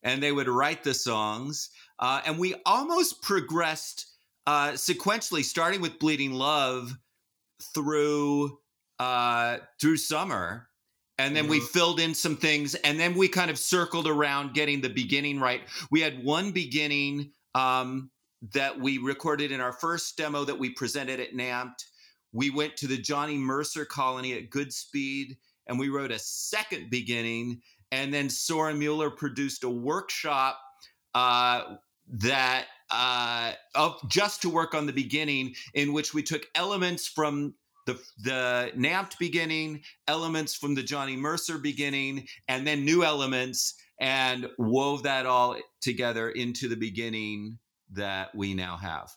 [0.03, 4.07] and they would write the songs, uh, and we almost progressed
[4.47, 6.97] uh, sequentially, starting with Bleeding Love
[7.75, 8.59] through
[8.99, 10.69] uh, through summer.
[11.21, 11.51] And then mm-hmm.
[11.51, 15.41] we filled in some things, and then we kind of circled around getting the beginning
[15.41, 15.63] right.
[15.91, 18.11] We had one beginning um,
[18.53, 21.75] that we recorded in our first demo that we presented at NAMT.
[22.33, 25.37] We went to the Johnny Mercer colony at Goodspeed,
[25.67, 27.63] and we wrote a second beginning.
[27.91, 30.61] And then Soren Mueller produced a workshop
[31.15, 31.77] uh,
[32.11, 37.55] that uh, of just to work on the beginning, in which we took elements from
[37.89, 44.49] the the NAMT beginning, elements from the Johnny Mercer beginning, and then new elements, and
[44.59, 47.59] wove that all together into the beginning
[47.93, 49.11] that we now have.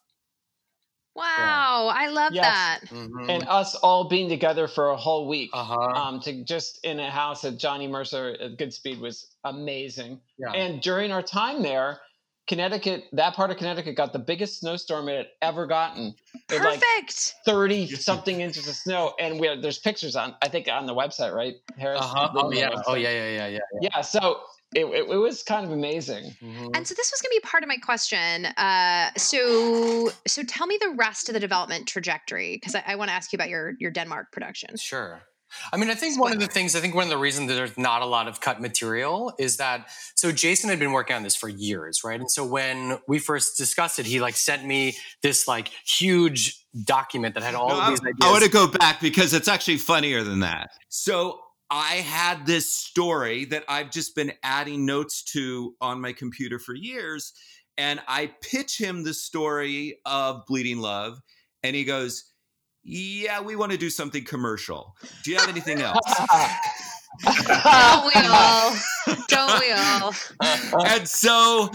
[1.14, 2.06] Wow, yeah.
[2.06, 2.46] I love yes.
[2.46, 2.80] that.
[2.90, 3.30] Mm-hmm.
[3.30, 5.76] And us all being together for a whole week, uh-huh.
[5.76, 10.22] um, to just in a house at Johnny Mercer at Goodspeed was amazing.
[10.38, 10.54] Yeah.
[10.54, 12.00] And during our time there,
[12.48, 16.14] Connecticut, that part of Connecticut got the biggest snowstorm it had ever gotten.
[16.34, 16.64] It Perfect.
[16.64, 17.12] Like
[17.46, 20.96] Thirty something inches of snow, and we have, there's pictures on I think on the
[20.96, 22.02] website, right, Harris?
[22.02, 22.30] Uh-huh.
[22.36, 22.70] Oh yeah.
[22.88, 23.90] Oh yeah, yeah, yeah, yeah, yeah.
[23.94, 24.02] Yeah.
[24.02, 24.42] So
[24.74, 26.32] it, it, it, was kind of amazing.
[26.42, 26.70] Mm-hmm.
[26.74, 28.46] And so this was going to be part of my question.
[28.46, 33.10] Uh, so so tell me the rest of the development trajectory because I, I want
[33.10, 34.76] to ask you about your your Denmark production.
[34.78, 35.22] Sure.
[35.72, 37.56] I mean, I think one of the things, I think one of the reasons that
[37.56, 41.24] there's not a lot of cut material is that, so Jason had been working on
[41.24, 42.20] this for years, right?
[42.20, 47.36] And so when we first discussed it, he like sent me this like huge document
[47.36, 48.18] that had all no, of these I, ideas.
[48.24, 50.72] I want to go back because it's actually funnier than that.
[50.90, 51.40] So
[51.70, 56.76] I had this story that I've just been adding notes to on my computer for
[56.76, 57.34] years.
[57.78, 61.20] And I pitch him the story of Bleeding Love.
[61.64, 62.31] And he goes,
[62.84, 64.96] yeah, we want to do something commercial.
[65.24, 66.00] Do you have anything else?
[67.24, 68.76] Don't we all?
[69.28, 70.14] Don't we all?
[70.88, 71.70] and so,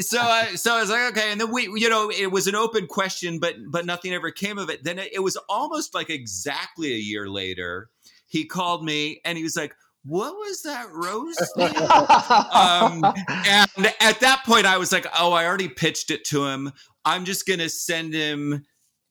[0.00, 1.32] so, I, so I was like, okay.
[1.32, 4.58] And then we, you know, it was an open question, but but nothing ever came
[4.58, 4.84] of it.
[4.84, 7.90] Then it, it was almost like exactly a year later.
[8.26, 9.74] He called me and he was like,
[10.04, 11.36] what was that rose
[12.54, 13.04] um,
[13.46, 16.72] and at that point i was like oh i already pitched it to him
[17.04, 18.64] i'm just going to send him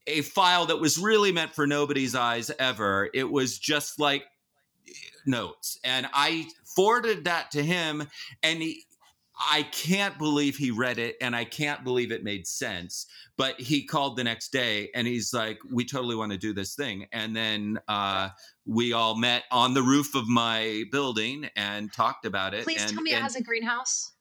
[0.07, 3.09] a file that was really meant for nobody's eyes ever.
[3.13, 4.23] It was just like
[5.25, 5.77] notes.
[5.83, 8.07] And I forwarded that to him
[8.41, 8.83] and he,
[9.51, 13.05] I can't believe he read it and I can't believe it made sense.
[13.37, 16.73] But he called the next day and he's like, We totally want to do this
[16.73, 17.05] thing.
[17.11, 18.29] And then uh,
[18.65, 22.63] we all met on the roof of my building and talked about it.
[22.63, 24.13] Please and, tell me it has a greenhouse.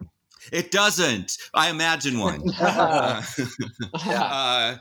[0.52, 1.38] It doesn't.
[1.54, 2.42] I imagine one.
[2.60, 3.22] uh,
[3.94, 4.76] uh,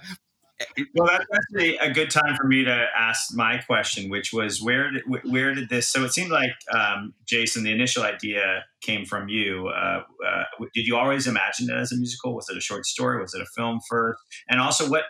[0.95, 4.89] well, that's actually a good time for me to ask my question, which was where
[4.91, 5.87] did where did this?
[5.87, 9.67] So it seemed like um, Jason, the initial idea came from you.
[9.67, 10.43] Uh, uh,
[10.73, 12.35] did you always imagine it as a musical?
[12.35, 13.21] Was it a short story?
[13.21, 14.19] Was it a film first?
[14.47, 15.03] And also, what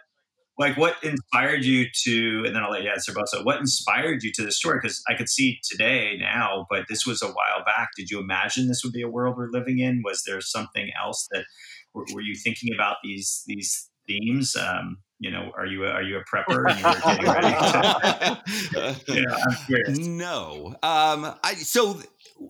[0.58, 2.44] like what inspired you to?
[2.46, 3.30] And then I'll let you answer both.
[3.30, 4.80] So, what inspired you to the story?
[4.82, 7.90] Because I could see today now, but this was a while back.
[7.96, 10.02] Did you imagine this would be a world we're living in?
[10.04, 11.46] Was there something else that
[11.94, 14.56] were, were you thinking about these these themes?
[14.56, 17.56] Um, you know, are you a, are you a prepper and you're getting ready?
[18.74, 20.00] To, you know, I'm curious.
[20.00, 20.76] No.
[20.84, 22.02] Um, I so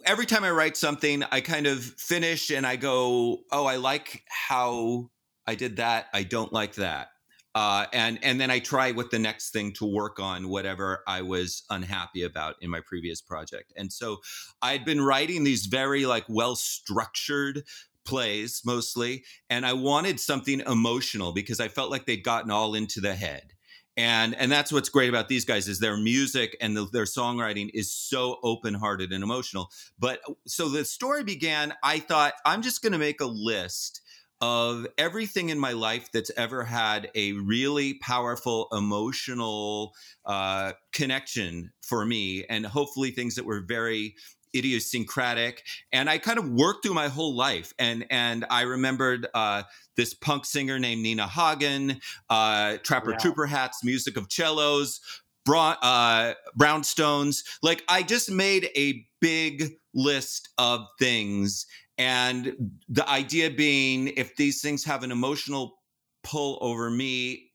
[0.05, 4.24] every time I write something, I kind of finish and I go, "Oh, I like
[4.30, 5.09] how
[5.45, 6.07] I did that.
[6.13, 7.09] I don't like that."
[7.55, 11.22] Uh, and and then I try with the next thing to work on whatever I
[11.22, 13.72] was unhappy about in my previous project.
[13.78, 14.18] And so
[14.61, 17.63] I'd been writing these very like well structured
[18.06, 23.01] plays mostly, and I wanted something emotional because I felt like they'd gotten all into
[23.01, 23.53] the head.
[23.97, 27.70] and and that's what's great about these guys is their music and the, their songwriting
[27.74, 32.91] is so open-hearted and emotional but so the story began i thought i'm just going
[32.93, 34.01] to make a list
[34.41, 39.93] of everything in my life that's ever had a really powerful emotional
[40.26, 44.14] uh, connection for me and hopefully things that were very
[44.56, 49.64] idiosyncratic and i kind of worked through my whole life and and i remembered uh,
[49.95, 51.99] this punk singer named nina hagen
[52.30, 53.18] uh, trapper yeah.
[53.18, 55.01] trooper hats music of cellos
[55.45, 61.66] brown, uh, brownstones like i just made a big list of things
[61.97, 62.53] and
[62.89, 65.80] the idea being if these things have an emotional
[66.24, 67.51] pull over me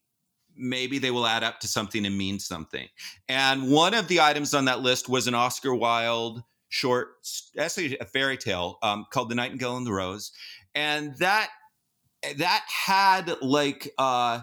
[0.60, 2.86] maybe they will add up to something and mean something.
[3.28, 7.08] And one of the items on that list was an Oscar Wilde short,
[7.58, 10.32] actually a fairy tale um, called "The Nightingale and the Rose,"
[10.74, 11.50] and that
[12.38, 14.40] that had like uh,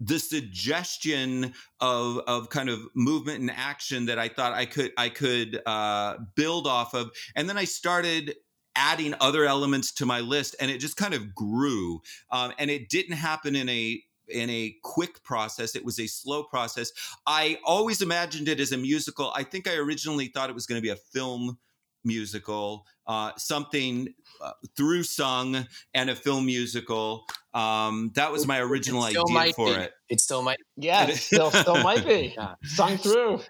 [0.00, 5.08] the suggestion of of kind of movement and action that I thought I could I
[5.08, 8.34] could uh, build off of, and then I started
[8.76, 11.98] adding other elements to my list and it just kind of grew
[12.30, 15.74] um, and it didn't happen in a in a quick process.
[15.74, 16.92] It was a slow process.
[17.26, 19.32] I always imagined it as a musical.
[19.34, 21.58] I think I originally thought it was going to be a film
[22.04, 27.26] musical, uh, something uh, through sung and a film musical.
[27.52, 29.72] Um, that was my original idea for be.
[29.72, 29.92] it.
[30.08, 30.58] It still might.
[30.76, 32.54] Yeah, it still still might be yeah.
[32.62, 33.40] sung through.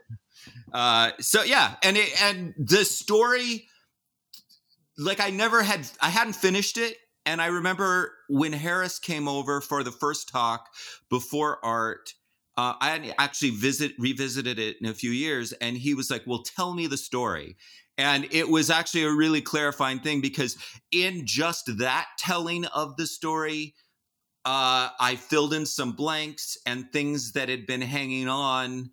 [0.73, 3.69] Uh, so yeah, and it, and the story,
[4.99, 6.97] like I never had, I hadn't finished it
[7.27, 10.69] and I remember when Harris came over for the first talk
[11.11, 12.15] before art.
[12.57, 16.43] Uh, I actually visit revisited it in a few years, and he was like, "Well,
[16.43, 17.57] tell me the story."
[17.99, 20.57] And it was actually a really clarifying thing because
[20.93, 23.75] in just that telling of the story,
[24.45, 28.91] uh, I filled in some blanks and things that had been hanging on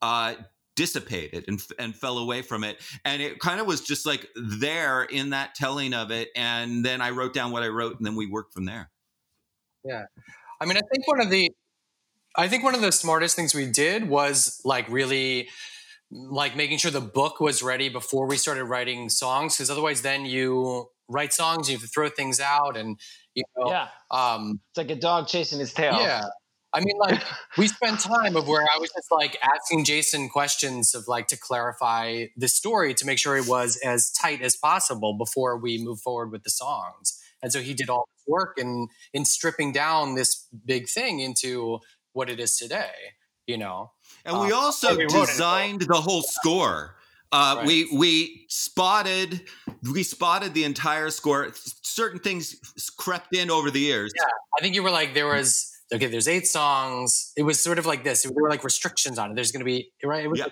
[0.00, 0.34] uh,
[0.78, 2.80] dissipated and, and fell away from it.
[3.04, 6.28] And it kind of was just like there in that telling of it.
[6.36, 8.88] And then I wrote down what I wrote and then we worked from there.
[9.84, 10.04] Yeah.
[10.60, 11.50] I mean, I think one of the,
[12.36, 15.48] I think one of the smartest things we did was like really
[16.12, 19.56] like making sure the book was ready before we started writing songs.
[19.56, 23.00] Cause otherwise then you write songs, you have to throw things out and,
[23.34, 23.88] you know, yeah.
[24.12, 25.94] Um, it's like a dog chasing his tail.
[25.94, 26.22] Yeah.
[26.72, 27.22] I mean, like
[27.56, 31.36] we spent time of where I was just like asking Jason questions of like to
[31.36, 36.00] clarify the story to make sure it was as tight as possible before we move
[36.00, 37.18] forward with the songs.
[37.42, 41.78] And so he did all this work in in stripping down this big thing into
[42.12, 42.92] what it is today.
[43.46, 43.92] You know,
[44.26, 46.96] and we um, also we designed the whole score.
[47.32, 47.66] Uh, right.
[47.66, 49.42] We we spotted
[49.90, 51.50] we spotted the entire score.
[51.82, 52.56] Certain things
[52.98, 54.12] crept in over the years.
[54.14, 54.24] Yeah,
[54.58, 57.32] I think you were like there was okay, there's eight songs.
[57.36, 58.22] It was sort of like this.
[58.22, 59.34] There were like restrictions on it.
[59.34, 60.24] There's going to be right.
[60.24, 60.46] It was yeah.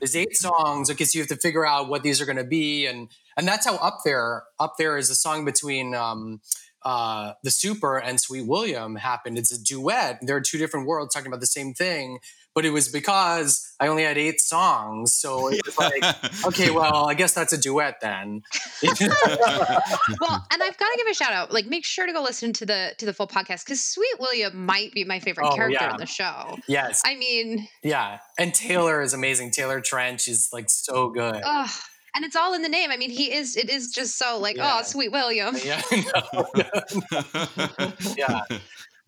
[0.00, 0.90] there's eight songs.
[0.90, 3.46] Okay, so you have to figure out what these are going to be, and and
[3.46, 4.44] that's how up there.
[4.58, 6.40] Up there is a song between um,
[6.82, 9.38] uh, the Super and Sweet William happened.
[9.38, 10.20] It's a duet.
[10.22, 12.18] There are two different worlds talking about the same thing,
[12.56, 15.12] but it was because I only had eight songs.
[15.12, 16.02] So it was like,
[16.46, 18.42] okay, well, I guess that's a duet then.
[18.82, 21.52] well, and I've got to give a shout out.
[21.52, 24.64] Like, make sure to go listen to the to the full podcast because Sweet William
[24.64, 25.90] might be my favorite oh, character yeah.
[25.90, 26.56] in the show.
[26.66, 29.50] Yes, I mean, yeah, and Taylor is amazing.
[29.50, 31.42] Taylor Trensch is like so good.
[31.44, 31.68] Uh,
[32.14, 32.90] and it's all in the name.
[32.90, 33.58] I mean, he is.
[33.58, 34.78] It is just so like, yeah.
[34.78, 35.54] oh, sweet William.
[35.62, 35.82] Yeah,
[36.32, 37.92] no, no.
[38.16, 38.40] yeah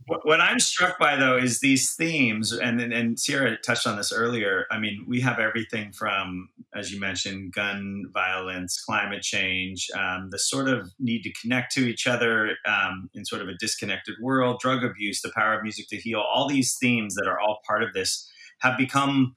[0.08, 4.66] what I'm struck by though is these themes, and and Sierra touched on this earlier.
[4.70, 10.38] I mean, we have everything from, as you mentioned, gun violence, climate change, um, the
[10.38, 14.60] sort of need to connect to each other um, in sort of a disconnected world,
[14.60, 16.20] drug abuse, the power of music to heal.
[16.20, 18.30] All these themes that are all part of this
[18.60, 19.34] have become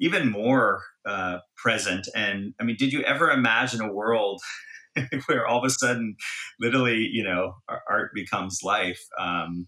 [0.00, 2.08] even more uh, present.
[2.14, 4.40] And I mean, did you ever imagine a world?
[5.26, 6.16] where all of a sudden,
[6.60, 7.54] literally, you know,
[7.88, 9.00] art becomes life.
[9.18, 9.66] Um,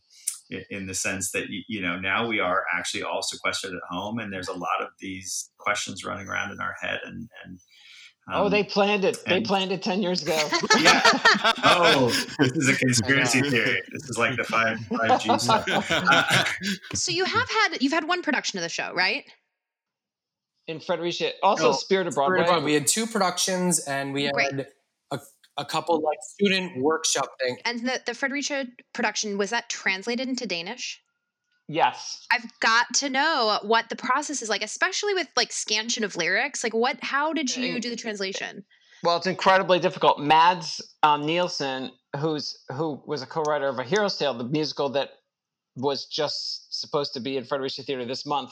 [0.71, 4.33] in the sense that you know now we are actually all sequestered at home and
[4.33, 7.59] there's a lot of these questions running around in our head and and
[8.29, 9.19] um, oh they planned it.
[9.27, 10.37] And, they planned it 10 years ago.
[10.81, 11.01] Yeah.
[11.65, 12.09] Oh
[12.39, 13.83] this is a conspiracy theory.
[13.93, 15.65] This is like the 5 5g stuff.
[15.69, 16.45] Uh,
[16.95, 19.25] so you have had you've had one production of the show right?
[20.67, 22.37] In Fredericia, also oh, Spirit of Broadway.
[22.37, 22.67] Spirit of Broadway.
[22.67, 24.69] We had two productions, and we had
[25.61, 27.59] a couple like student workshop thing.
[27.65, 31.01] And the, the Fredericia production, was that translated into Danish?
[31.69, 32.27] Yes.
[32.33, 36.65] I've got to know what the process is like, especially with like scansion of lyrics.
[36.65, 38.65] Like what how did you do the translation?
[39.05, 40.19] Well, it's incredibly difficult.
[40.19, 45.11] Mads um, Nielsen, who's who was a co-writer of A Hero's Tale, the musical that
[45.77, 48.51] was just supposed to be in Fredericia Theater this month.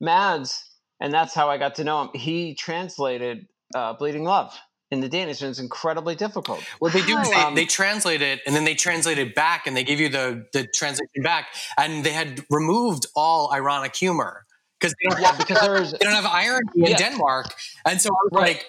[0.00, 0.62] Mads,
[1.00, 2.10] and that's how I got to know him.
[2.14, 4.56] He translated uh, Bleeding Love
[4.90, 6.62] in the Danish, and it's incredibly difficult.
[6.80, 7.16] Well, they do.
[7.16, 10.08] Um, they, they translate it, and then they translate it back, and they give you
[10.08, 11.46] the the translation back,
[11.78, 14.44] and they had removed all ironic humor
[14.78, 17.54] because they don't yeah, have because there's they don't have irony in Denmark,
[17.86, 18.64] and so I was Right.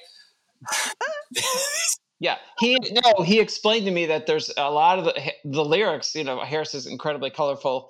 [0.68, 1.44] like,
[2.22, 6.14] Yeah, he no, he explained to me that there's a lot of the the lyrics.
[6.14, 7.90] You know, Harris's incredibly colorful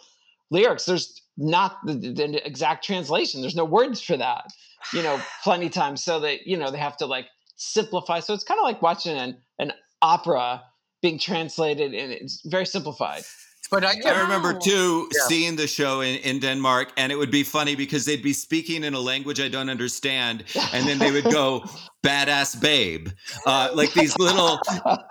[0.49, 0.85] lyrics.
[0.85, 3.41] There's not the, the exact translation.
[3.41, 4.45] There's no words for that.
[4.93, 6.05] You know, plenty times.
[6.05, 7.25] So that you know they have to like
[7.61, 8.19] simplify.
[8.19, 10.63] So it's kind of like watching an an opera
[11.01, 13.23] being translated, and it's very simplified.
[13.69, 15.19] But I, I remember too Yeah.
[15.27, 18.83] seeing the show in, in Denmark, and it would be funny because they'd be speaking
[18.83, 20.43] in a language I don't understand,
[20.73, 21.69] and then they would go
[22.03, 23.07] "badass babe,"
[23.45, 24.59] uh, like these little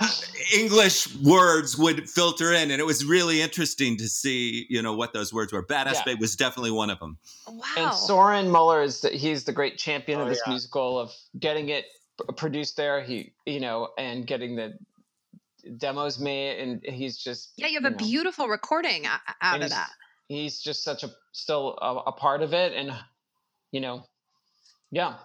[0.54, 5.12] English words would filter in, and it was really interesting to see, you know, what
[5.14, 5.64] those words were.
[5.64, 6.02] "Badass Yeah.
[6.04, 7.16] babe" was definitely one of them.
[7.46, 7.62] Wow!
[7.78, 10.52] And Soren Muller is the, he's the great champion of Oh, this yeah.
[10.52, 11.86] musical of getting it
[12.28, 13.02] p- produced there.
[13.02, 14.78] He you know and getting the
[15.76, 19.72] demos made, and he's just Yeah, you have a beautiful recording out and of he's-
[19.78, 19.90] that.
[20.28, 22.92] He's just such a still a, a part of it, and
[23.72, 24.04] you know,
[24.92, 25.16] yeah.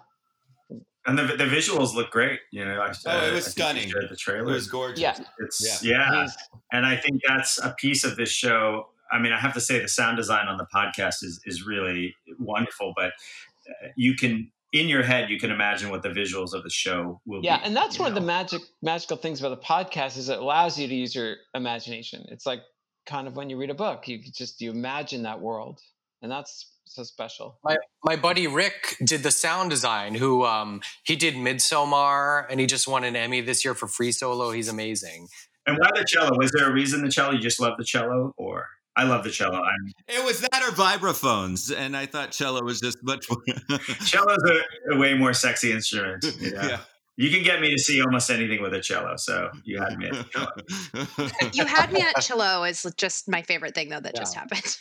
[1.08, 2.40] And the, the visuals look great.
[2.50, 3.88] You know, I, Oh, it uh, was I stunning.
[4.10, 4.98] The trailer It was gorgeous.
[5.00, 5.16] Yeah.
[5.38, 6.12] It's Yeah.
[6.12, 6.28] yeah,
[6.72, 8.88] and I think that's a piece of this show.
[9.12, 12.12] I mean, I have to say the sound design on the podcast is is really
[12.40, 13.12] wonderful, but
[13.70, 17.20] uh, you can in your head you can imagine what the visuals of the show
[17.26, 17.60] will yeah be.
[17.60, 20.38] Yeah, and that's you one of the magic magical things about the podcast is it
[20.38, 22.60] allows you to use your imagination it's like
[23.06, 25.80] kind of when you read a book you just you imagine that world
[26.22, 27.76] and that's so special my
[28.06, 30.14] my buddy Rick did the sound design.
[30.14, 34.12] Who um he did Midsommar, and he just won an Emmy this year for Free
[34.12, 34.52] Solo.
[34.52, 35.26] He's amazing.
[35.66, 36.38] And why the cello?
[36.38, 37.32] Was there a reason the cello?
[37.32, 39.60] You just love the cello, or I love the cello.
[39.60, 43.78] I'm It was that or vibraphones, and I thought cello was just much more.
[44.00, 46.24] cello's a, a way more sexy instrument.
[46.40, 46.62] You, know?
[46.62, 46.80] Yeah.
[47.16, 49.16] you can get me to see almost anything with a cello.
[49.16, 51.30] So you had me at cello.
[51.52, 54.76] You had me at cello is just my favorite thing though that just happened.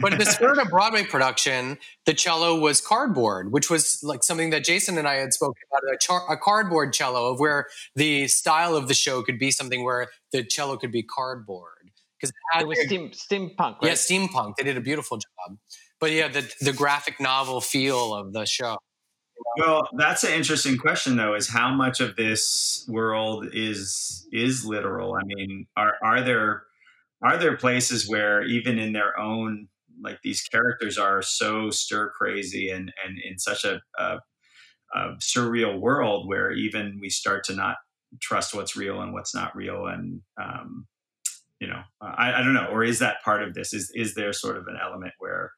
[0.00, 4.50] But in the spirit of Broadway production, the cello was cardboard, which was like something
[4.50, 8.28] that Jason and I had spoken about a, char- a cardboard cello, of where the
[8.28, 11.75] style of the show could be something where the cello could be cardboard.
[12.20, 13.82] Because it was steam steampunk right?
[13.82, 14.56] Yeah, steampunk.
[14.56, 15.58] They did a beautiful job.
[16.00, 18.78] But yeah, the the graphic novel feel of the show.
[19.58, 21.34] Well, that's an interesting question, though.
[21.34, 25.14] Is how much of this world is is literal?
[25.14, 26.64] I mean, are are there
[27.22, 29.68] are there places where even in their own
[30.02, 34.18] like these characters are so stir crazy and and in such a, a,
[34.94, 37.76] a surreal world where even we start to not
[38.20, 40.86] trust what's real and what's not real and um,
[41.60, 44.32] you know I, I don't know or is that part of this is is there
[44.32, 45.52] sort of an element where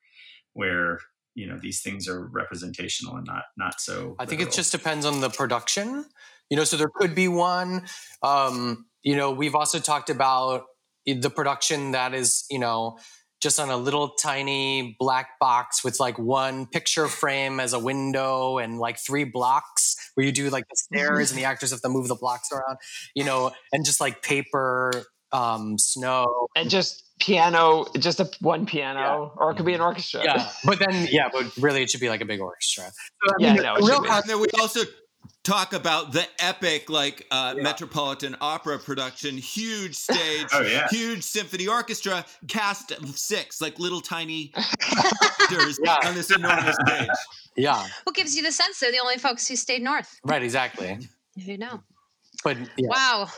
[0.52, 1.00] where
[1.34, 5.06] you know these things are representational and not not so I think it just depends
[5.06, 6.04] on the production.
[6.50, 7.86] You know, so there could be one.
[8.22, 10.64] Um, you know, we've also talked about
[11.06, 12.98] the production that is, you know,
[13.40, 18.58] just on a little tiny black box with like one picture frame as a window
[18.58, 21.88] and like three blocks where you do like the stairs and the actors have to
[21.88, 22.78] move the blocks around,
[23.14, 26.48] you know, and just like paper, um, snow.
[26.56, 30.48] and just piano just a one piano or it could be an orchestra Yeah.
[30.64, 32.84] But then, yeah, but really it should be like a big orchestra.
[32.84, 34.08] So, I Yeah, mean, no, it the should real be.
[34.08, 34.80] con- And then we also
[35.42, 40.86] talk about the epic, like uh, Metropolitan Opera production, huge stage, Oh, yeah.
[40.90, 45.96] huge symphony orchestra, cast of six, like little tiny actors Yeah.
[46.04, 47.08] on this enormous stage.
[47.56, 50.20] yeah, What gives you the sense they're the only folks who stayed north?
[50.24, 50.98] right, exactly.
[51.44, 51.82] Who know?
[52.44, 52.88] But yeah.
[52.88, 53.28] Wow.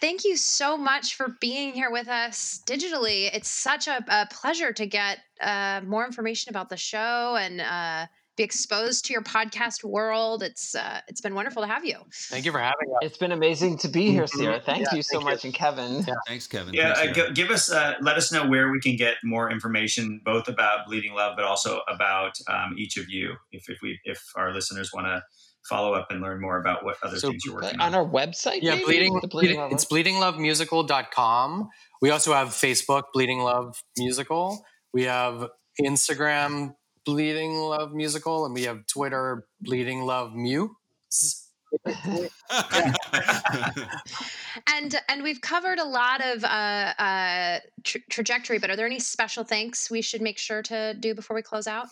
[0.00, 3.30] Thank you so much for being here with us digitally.
[3.34, 8.06] It's such a, a pleasure to get uh, more information about the show and uh,
[8.36, 10.42] be exposed to your podcast world.
[10.42, 11.96] It's uh, it's been wonderful to have you.
[12.30, 12.98] Thank you for having us.
[13.02, 15.30] it's been amazing to be here Sierra thank Yeah, you so thank you.
[15.30, 16.74] much and kevin Thanks, Kevin.
[16.74, 19.50] Yeah, Thanks, uh, g- give us, uh, let us know where we can get more
[19.50, 23.34] information, both about Bleeding Love, but also about um, each of you.
[23.52, 25.22] If if we if our listeners want to
[25.68, 27.94] follow up and learn more about what other So, things you're working on on.
[27.94, 28.84] our website Yeah, maybe?
[28.84, 31.68] bleeding, The Bleeding bleeding Love it's bleedinglovemusical.com.
[32.02, 34.64] We also have Facebook Bleeding Love Musical.
[34.92, 35.48] We have
[35.82, 36.74] Instagram
[37.04, 40.76] Bleeding Love Musical and we have Twitter Bleeding Love Mew.
[44.66, 46.46] And and we've covered a lot of uh,
[46.98, 51.14] uh, tra- trajectory, but are there any special thanks we should make sure to do
[51.14, 51.88] before we close out?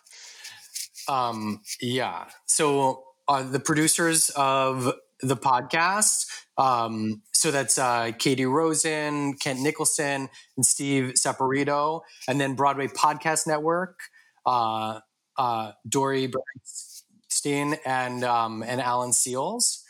[1.09, 2.26] Um, yeah.
[2.46, 6.26] So uh, the producers of the podcast,
[6.56, 13.46] um, so that's uh, Katie Rosen, Kent Nicholson, and Steve Saporito, and then Broadway Podcast
[13.46, 13.98] Network,
[14.46, 15.01] uh,
[15.36, 19.82] uh, Dori Berinstein, and um, and Alan Seales.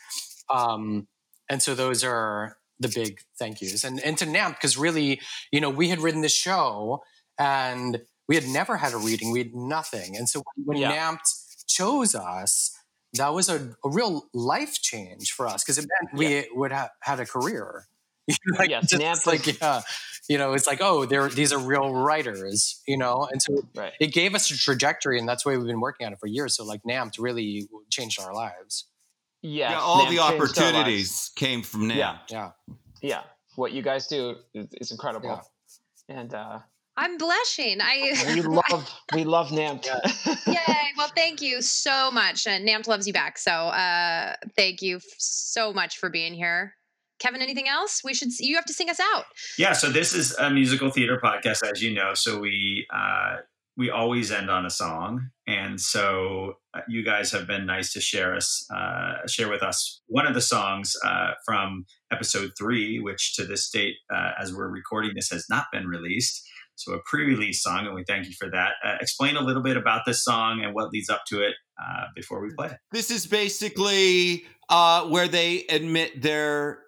[0.48, 1.06] Um,
[1.48, 5.20] and so those are the big thank yous, and and to NAMT because really,
[5.52, 7.02] you know, we had written this show
[7.38, 10.92] and we had never had a reading, we had nothing, and so when yeah.
[10.92, 11.20] NAMT
[11.66, 12.74] chose us
[13.14, 16.42] that was a, a real life change for us because it meant we yeah.
[16.52, 17.86] would have had a career.
[18.58, 19.82] like, yes, just, like yeah,
[20.28, 23.92] you know, it's like oh, they're these are real writers, you know, and so right.
[24.00, 26.56] it gave us a trajectory, and that's why we've been working on it for years.
[26.56, 28.86] So like NAMT really changed our lives.
[29.42, 31.96] Yes, yeah, all the opportunities came from NAMT.
[31.96, 32.50] Yeah, yeah,
[33.02, 33.22] yeah.
[33.56, 35.42] What you guys do is, is incredible,
[36.08, 36.16] yeah.
[36.16, 36.58] and uh,
[36.96, 37.78] I'm blushing.
[37.80, 39.86] I we love we love NAMT.
[40.46, 40.76] Yay!
[40.96, 43.38] Well, thank you so much, and NAMT loves you back.
[43.38, 46.74] So, uh, thank you so much for being here.
[47.18, 48.02] Kevin, anything else?
[48.04, 48.38] We should.
[48.38, 49.24] You have to sing us out.
[49.58, 49.72] Yeah.
[49.72, 52.14] So this is a musical theater podcast, as you know.
[52.14, 53.36] So we uh,
[53.76, 58.00] we always end on a song, and so uh, you guys have been nice to
[58.00, 63.34] share us uh, share with us one of the songs uh, from episode three, which
[63.34, 67.62] to this date, uh, as we're recording this, has not been released so a pre-release
[67.62, 68.72] song, and we thank you for that.
[68.84, 72.04] Uh, explain a little bit about this song and what leads up to it uh,
[72.14, 72.70] before we play.
[72.92, 76.80] This is basically uh, where they admit their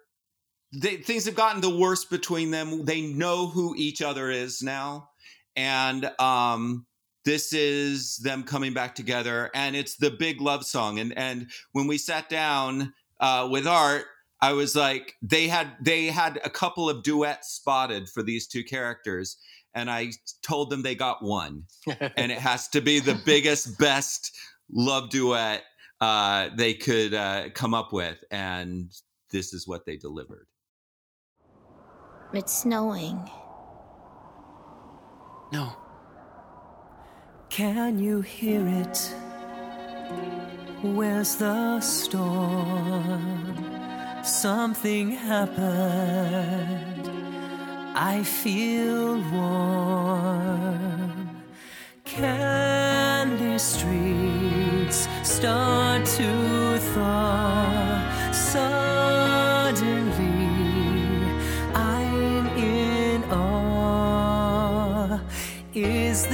[0.73, 2.85] they, things have gotten the worst between them.
[2.85, 5.09] They know who each other is now,
[5.55, 6.85] and um,
[7.25, 9.49] this is them coming back together.
[9.53, 10.99] And it's the big love song.
[10.99, 14.05] And and when we sat down uh, with Art,
[14.41, 18.63] I was like, they had they had a couple of duets spotted for these two
[18.63, 19.37] characters
[19.77, 21.65] and I told them they got one,
[22.17, 24.35] and it has to be the biggest, best
[24.71, 25.61] love duet
[26.01, 28.91] uh, they could uh, come up with, and
[29.31, 30.47] this is what they delivered.
[32.33, 33.29] It's snowing.
[35.53, 35.71] No.
[37.49, 38.97] Can you hear it?
[40.81, 43.63] Where's the storm?
[44.23, 47.16] Something happened
[47.99, 50.61] I feel warm.
[52.05, 58.31] Candy streets start to thaw.
[58.31, 59.73] Suddenly,
[61.73, 65.19] I'm in awe.
[65.73, 66.27] Is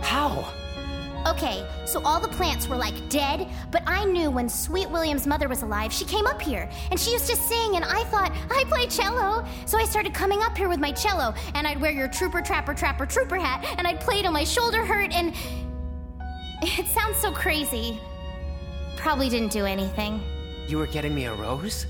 [0.01, 0.47] How?
[1.27, 5.47] Okay, so all the plants were like dead, but I knew when Sweet William's mother
[5.47, 8.63] was alive, she came up here and she used to sing, and I thought, I
[8.67, 9.45] play cello.
[9.65, 12.73] So I started coming up here with my cello, and I'd wear your trooper, trapper,
[12.73, 15.33] trapper, trooper hat, and I'd play till my shoulder hurt, and.
[16.61, 17.97] It sounds so crazy.
[18.97, 20.21] Probably didn't do anything.
[20.67, 21.85] You were getting me a rose?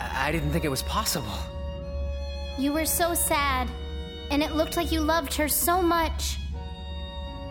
[0.00, 1.38] I didn't think it was possible.
[2.58, 3.68] You were so sad,
[4.32, 6.38] and it looked like you loved her so much.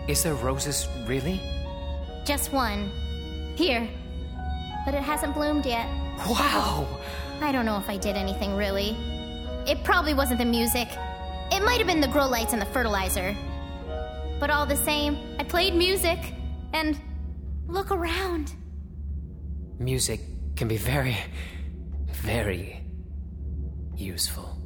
[0.08, 1.40] Is there roses, really?
[2.24, 2.90] Just one.
[3.56, 3.88] Here.
[4.84, 5.88] But it hasn't bloomed yet.
[6.28, 6.86] Wow!
[7.40, 8.96] I don't know if I did anything really.
[9.66, 10.88] It probably wasn't the music.
[11.50, 13.34] It might have been the grow lights and the fertilizer.
[14.38, 16.34] But all the same, I played music,
[16.72, 17.00] and
[17.66, 18.54] look around.
[19.78, 20.20] Music
[20.54, 21.16] can be very,
[22.12, 22.84] very
[23.96, 24.56] useful.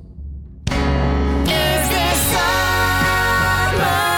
[0.69, 4.10] Is this summer?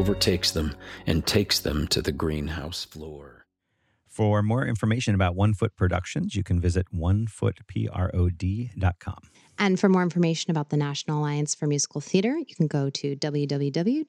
[0.00, 0.74] Overtakes them
[1.06, 3.44] and takes them to the greenhouse floor.
[4.08, 9.18] For more information about One Foot Productions, you can visit onefootprod.com.
[9.58, 13.14] And for more information about the National Alliance for Musical Theater, you can go to
[13.14, 14.06] www.namt.org.